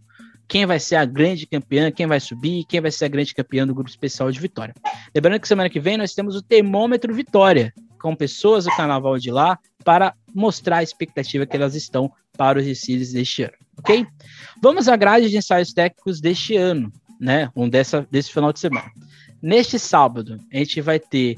Quem 0.48 0.66
vai 0.66 0.80
ser 0.80 0.96
a 0.96 1.04
grande 1.04 1.46
campeã, 1.46 1.92
quem 1.92 2.08
vai 2.08 2.18
subir, 2.18 2.64
quem 2.64 2.80
vai 2.80 2.90
ser 2.90 3.04
a 3.04 3.08
grande 3.08 3.32
campeã 3.32 3.64
do 3.64 3.72
grupo 3.72 3.88
especial 3.88 4.32
de 4.32 4.40
Vitória. 4.40 4.74
Lembrando 5.14 5.38
que 5.38 5.46
semana 5.46 5.70
que 5.70 5.78
vem 5.78 5.96
nós 5.96 6.12
temos 6.12 6.34
o 6.34 6.42
Termômetro 6.42 7.14
Vitória, 7.14 7.72
com 8.00 8.16
pessoas 8.16 8.64
do 8.64 8.70
carnaval 8.72 9.16
de 9.16 9.30
lá, 9.30 9.56
para 9.84 10.12
mostrar 10.34 10.78
a 10.78 10.82
expectativa 10.82 11.46
que 11.46 11.54
elas 11.54 11.76
estão 11.76 12.10
para 12.36 12.58
os 12.58 12.64
desfiles 12.64 13.12
deste 13.12 13.44
ano, 13.44 13.54
ok? 13.78 14.04
Vamos 14.60 14.88
à 14.88 14.96
grade 14.96 15.30
de 15.30 15.36
ensaios 15.36 15.72
técnicos 15.72 16.20
deste 16.20 16.56
ano, 16.56 16.92
né? 17.20 17.48
Um 17.54 17.68
dessa, 17.68 18.08
desse 18.10 18.32
final 18.32 18.52
de 18.52 18.58
semana. 18.58 18.90
Neste 19.40 19.78
sábado, 19.78 20.40
a 20.52 20.56
gente 20.56 20.80
vai 20.80 20.98
ter 20.98 21.36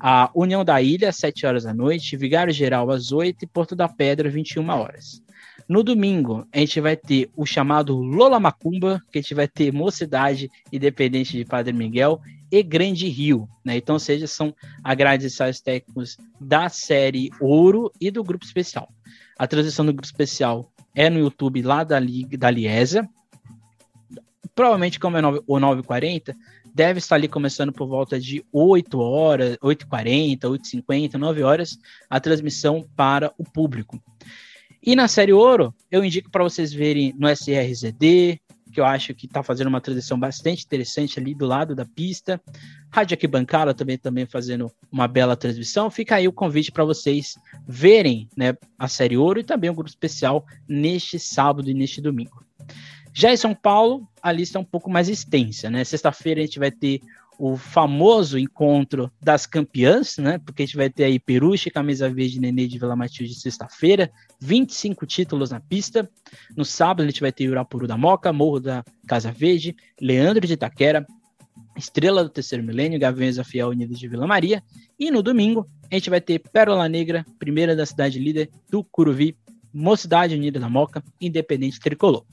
a 0.00 0.30
União 0.34 0.64
da 0.64 0.80
Ilha, 0.80 1.08
às 1.08 1.16
7 1.16 1.46
horas 1.46 1.64
da 1.64 1.74
noite, 1.74 2.16
Vigário 2.16 2.52
Geral 2.52 2.90
às 2.90 3.12
8 3.12 3.44
e 3.44 3.46
Porto 3.46 3.74
da 3.74 3.88
Pedra, 3.88 4.28
21 4.28 4.68
horas. 4.68 5.22
No 5.68 5.82
domingo, 5.82 6.46
a 6.50 6.58
gente 6.58 6.80
vai 6.80 6.96
ter 6.96 7.30
o 7.36 7.44
chamado 7.44 7.96
Lola 7.96 8.40
Macumba, 8.40 9.02
que 9.12 9.18
a 9.18 9.22
gente 9.22 9.34
vai 9.34 9.46
ter 9.46 9.72
Mocidade 9.72 10.50
Independente 10.72 11.36
de 11.36 11.44
Padre 11.44 11.74
Miguel 11.74 12.20
e 12.50 12.62
Grande 12.62 13.06
Rio, 13.08 13.46
né? 13.62 13.76
Então, 13.76 13.98
seja, 13.98 14.26
são 14.26 14.54
a 14.82 14.94
grade 14.94 15.22
de 15.22 15.26
ensaios 15.26 15.60
técnicos 15.60 16.16
da 16.40 16.70
série 16.70 17.30
Ouro 17.38 17.92
e 18.00 18.10
do 18.10 18.24
grupo 18.24 18.46
especial. 18.46 18.88
A 19.38 19.46
transição 19.46 19.84
do 19.84 19.92
grupo 19.92 20.06
especial 20.06 20.72
é 20.94 21.10
no 21.10 21.18
YouTube 21.18 21.60
lá 21.60 21.84
da, 21.84 21.98
da 22.38 22.50
Liesa. 22.50 23.06
Provavelmente, 24.54 24.98
como 24.98 25.16
é 25.16 25.20
o 25.46 25.60
940, 25.60 26.34
deve 26.78 27.00
estar 27.00 27.16
ali 27.16 27.26
começando 27.26 27.72
por 27.72 27.88
volta 27.88 28.20
de 28.20 28.44
8 28.52 29.00
horas, 29.00 29.56
8h40, 29.56 30.42
8h50, 30.42 31.14
9 31.14 31.42
horas, 31.42 31.76
a 32.08 32.20
transmissão 32.20 32.88
para 32.94 33.32
o 33.36 33.42
público. 33.42 34.00
E 34.80 34.94
na 34.94 35.08
série 35.08 35.32
Ouro, 35.32 35.74
eu 35.90 36.04
indico 36.04 36.30
para 36.30 36.44
vocês 36.44 36.72
verem 36.72 37.12
no 37.18 37.28
SRZD, 37.28 38.40
que 38.72 38.80
eu 38.80 38.84
acho 38.84 39.12
que 39.12 39.26
está 39.26 39.42
fazendo 39.42 39.66
uma 39.66 39.80
transição 39.80 40.16
bastante 40.16 40.64
interessante 40.64 41.18
ali 41.18 41.34
do 41.34 41.46
lado 41.46 41.74
da 41.74 41.84
pista. 41.84 42.40
Rádio 42.92 43.16
Arquibancada 43.16 43.74
também, 43.74 43.98
também 43.98 44.24
fazendo 44.24 44.70
uma 44.92 45.08
bela 45.08 45.36
transmissão. 45.36 45.90
Fica 45.90 46.14
aí 46.14 46.28
o 46.28 46.32
convite 46.32 46.70
para 46.70 46.84
vocês 46.84 47.34
verem 47.66 48.28
né, 48.36 48.54
a 48.78 48.86
série 48.86 49.16
Ouro 49.16 49.40
e 49.40 49.44
também 49.44 49.68
o 49.68 49.74
grupo 49.74 49.90
especial 49.90 50.46
neste 50.68 51.18
sábado 51.18 51.68
e 51.68 51.74
neste 51.74 52.00
domingo. 52.00 52.46
Já 53.18 53.32
em 53.32 53.36
São 53.36 53.52
Paulo, 53.52 54.08
a 54.22 54.30
lista 54.30 54.58
é 54.58 54.60
um 54.60 54.64
pouco 54.64 54.88
mais 54.88 55.08
extensa, 55.08 55.68
né? 55.68 55.82
Sexta-feira 55.82 56.40
a 56.40 56.44
gente 56.44 56.60
vai 56.60 56.70
ter 56.70 57.00
o 57.36 57.56
famoso 57.56 58.38
encontro 58.38 59.10
das 59.20 59.44
campeãs, 59.44 60.18
né? 60.18 60.38
Porque 60.38 60.62
a 60.62 60.66
gente 60.66 60.76
vai 60.76 60.88
ter 60.88 61.02
aí 61.02 61.18
Peruche, 61.18 61.68
camisa 61.68 62.08
verde 62.08 62.38
Nenê 62.38 62.68
de 62.68 62.78
Vila 62.78 62.94
Matilde 62.94 63.34
sexta-feira, 63.34 64.08
25 64.38 65.04
títulos 65.04 65.50
na 65.50 65.58
pista. 65.58 66.08
No 66.56 66.64
sábado 66.64 67.02
a 67.02 67.10
gente 67.10 67.20
vai 67.20 67.32
ter 67.32 67.48
Urapuru 67.48 67.88
da 67.88 67.98
Moca, 67.98 68.32
Morro 68.32 68.60
da 68.60 68.84
Casa 69.08 69.32
Verde, 69.32 69.74
Leandro 70.00 70.46
de 70.46 70.52
Itaquera, 70.52 71.04
Estrela 71.76 72.22
do 72.22 72.30
Terceiro 72.30 72.62
Milênio, 72.62 73.00
Gaviões 73.00 73.36
Fiel 73.40 73.70
Unidos 73.70 73.98
de 73.98 74.06
Vila 74.06 74.28
Maria. 74.28 74.62
E 74.96 75.10
no 75.10 75.24
domingo 75.24 75.68
a 75.90 75.94
gente 75.96 76.08
vai 76.08 76.20
ter 76.20 76.38
Pérola 76.38 76.88
Negra, 76.88 77.26
primeira 77.36 77.74
da 77.74 77.84
cidade 77.84 78.16
líder 78.20 78.48
do 78.70 78.84
Curuvi, 78.84 79.36
Mocidade 79.74 80.36
Unida 80.36 80.60
da 80.60 80.68
Moca, 80.68 81.02
Independente 81.20 81.80
Tricolor. 81.80 82.24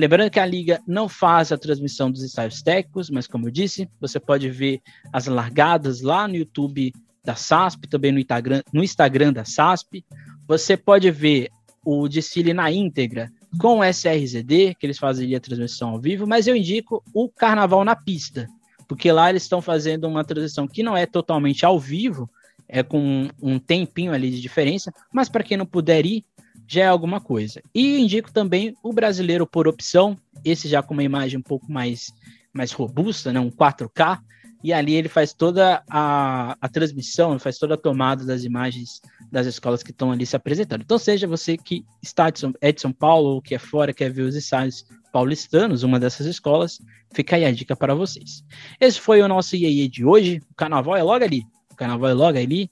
Lembrando 0.00 0.30
que 0.30 0.40
a 0.40 0.46
liga 0.46 0.80
não 0.86 1.10
faz 1.10 1.52
a 1.52 1.58
transmissão 1.58 2.10
dos 2.10 2.24
ensaios 2.24 2.62
técnicos, 2.62 3.10
mas 3.10 3.26
como 3.26 3.48
eu 3.48 3.50
disse, 3.50 3.86
você 4.00 4.18
pode 4.18 4.48
ver 4.48 4.80
as 5.12 5.26
largadas 5.26 6.00
lá 6.00 6.26
no 6.26 6.36
YouTube 6.36 6.90
da 7.22 7.34
SASP, 7.34 7.86
também 7.86 8.10
no 8.10 8.18
Instagram, 8.18 8.62
no 8.72 8.82
Instagram 8.82 9.30
da 9.30 9.44
SASP. 9.44 10.02
Você 10.48 10.74
pode 10.74 11.10
ver 11.10 11.50
o 11.84 12.08
desfile 12.08 12.54
na 12.54 12.72
íntegra 12.72 13.30
com 13.58 13.80
o 13.80 13.84
SRZD, 13.84 14.74
que 14.74 14.86
eles 14.86 14.98
fazem 14.98 15.34
a 15.34 15.40
transmissão 15.40 15.90
ao 15.90 16.00
vivo, 16.00 16.26
mas 16.26 16.46
eu 16.46 16.56
indico 16.56 17.04
o 17.12 17.28
Carnaval 17.28 17.84
na 17.84 17.94
pista, 17.94 18.46
porque 18.88 19.12
lá 19.12 19.28
eles 19.28 19.42
estão 19.42 19.60
fazendo 19.60 20.08
uma 20.08 20.24
transmissão 20.24 20.66
que 20.66 20.82
não 20.82 20.96
é 20.96 21.04
totalmente 21.04 21.66
ao 21.66 21.78
vivo, 21.78 22.26
é 22.66 22.82
com 22.82 23.28
um 23.42 23.58
tempinho 23.58 24.14
ali 24.14 24.30
de 24.30 24.40
diferença, 24.40 24.90
mas 25.12 25.28
para 25.28 25.44
quem 25.44 25.58
não 25.58 25.66
puder 25.66 26.06
ir, 26.06 26.24
já 26.70 26.84
é 26.84 26.86
alguma 26.86 27.20
coisa. 27.20 27.60
E 27.74 27.98
indico 27.98 28.32
também 28.32 28.76
o 28.80 28.92
brasileiro 28.92 29.44
por 29.44 29.66
opção, 29.66 30.16
esse 30.44 30.68
já 30.68 30.80
com 30.80 30.94
uma 30.94 31.02
imagem 31.02 31.40
um 31.40 31.42
pouco 31.42 31.70
mais, 31.70 32.12
mais 32.52 32.70
robusta, 32.70 33.32
né, 33.32 33.40
um 33.40 33.50
4K, 33.50 34.20
e 34.62 34.72
ali 34.72 34.94
ele 34.94 35.08
faz 35.08 35.32
toda 35.32 35.82
a, 35.90 36.56
a 36.60 36.68
transmissão, 36.68 37.40
faz 37.40 37.58
toda 37.58 37.74
a 37.74 37.78
tomada 37.78 38.24
das 38.24 38.44
imagens 38.44 39.00
das 39.32 39.48
escolas 39.48 39.82
que 39.82 39.90
estão 39.90 40.12
ali 40.12 40.24
se 40.24 40.36
apresentando. 40.36 40.82
Então, 40.82 40.96
seja 40.96 41.26
você 41.26 41.56
que 41.56 41.84
está 42.00 42.30
de 42.30 42.38
São, 42.38 42.52
é 42.60 42.70
de 42.70 42.80
São 42.80 42.92
Paulo 42.92 43.30
ou 43.30 43.42
que 43.42 43.54
é 43.54 43.58
fora, 43.58 43.92
quer 43.92 44.12
ver 44.12 44.22
os 44.22 44.36
ensaios 44.36 44.84
paulistanos, 45.12 45.82
uma 45.82 45.98
dessas 45.98 46.26
escolas, 46.26 46.78
fica 47.12 47.34
aí 47.34 47.44
a 47.44 47.50
dica 47.50 47.74
para 47.74 47.96
vocês. 47.96 48.44
Esse 48.80 49.00
foi 49.00 49.20
o 49.22 49.26
nosso 49.26 49.56
IEE 49.56 49.88
de 49.88 50.04
hoje. 50.04 50.40
O 50.48 50.54
carnaval 50.54 50.94
é 50.94 51.02
logo 51.02 51.24
ali. 51.24 51.42
O 51.72 51.74
carnaval 51.74 52.10
é 52.10 52.14
logo 52.14 52.38
ali 52.38 52.70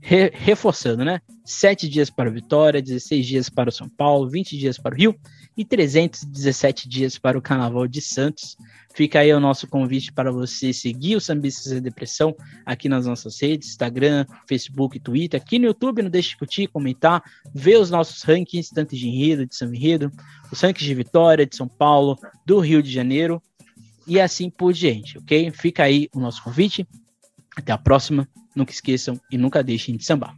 re, 0.00 0.30
reforçando, 0.34 1.04
né? 1.04 1.20
Sete 1.44 1.88
dias 1.88 2.10
para 2.10 2.28
o 2.28 2.32
Vitória, 2.32 2.80
16 2.80 3.26
dias 3.26 3.48
para 3.48 3.68
o 3.68 3.72
São 3.72 3.88
Paulo, 3.88 4.28
20 4.28 4.56
dias 4.56 4.78
para 4.78 4.94
o 4.94 4.98
Rio 4.98 5.16
e 5.56 5.64
317 5.64 6.88
dias 6.88 7.18
para 7.18 7.36
o 7.36 7.42
Carnaval 7.42 7.86
de 7.86 8.00
Santos. 8.00 8.56
Fica 8.94 9.20
aí 9.20 9.32
o 9.32 9.40
nosso 9.40 9.68
convite 9.68 10.12
para 10.12 10.32
você 10.32 10.72
seguir 10.72 11.16
o 11.16 11.20
Sambistas 11.20 11.72
e 11.72 11.80
Depressão 11.80 12.34
aqui 12.64 12.88
nas 12.88 13.06
nossas 13.06 13.40
redes, 13.40 13.68
Instagram, 13.68 14.26
Facebook, 14.48 14.98
Twitter. 14.98 15.40
Aqui 15.40 15.58
no 15.58 15.66
YouTube, 15.66 16.02
não 16.02 16.10
deixe 16.10 16.30
de 16.30 16.36
curtir, 16.36 16.66
comentar, 16.66 17.22
ver 17.54 17.78
os 17.78 17.90
nossos 17.90 18.22
rankings, 18.22 18.70
tanto 18.74 18.96
de 18.96 19.08
enredo, 19.08 19.46
de 19.46 19.54
São 19.54 19.72
Enredo, 19.72 20.10
os 20.50 20.60
rankings 20.60 20.86
de 20.86 20.94
Vitória, 20.94 21.46
de 21.46 21.56
São 21.56 21.68
Paulo, 21.68 22.18
do 22.46 22.58
Rio 22.58 22.82
de 22.82 22.90
Janeiro 22.90 23.42
e 24.06 24.20
assim 24.20 24.50
por 24.50 24.72
diante, 24.72 25.18
ok? 25.18 25.50
Fica 25.52 25.84
aí 25.84 26.08
o 26.14 26.20
nosso 26.20 26.42
convite. 26.42 26.86
Até 27.56 27.72
a 27.72 27.78
próxima. 27.78 28.28
Nunca 28.54 28.72
esqueçam 28.72 29.20
e 29.30 29.38
nunca 29.38 29.62
deixem 29.62 29.96
de 29.96 30.04
sambar. 30.04 30.36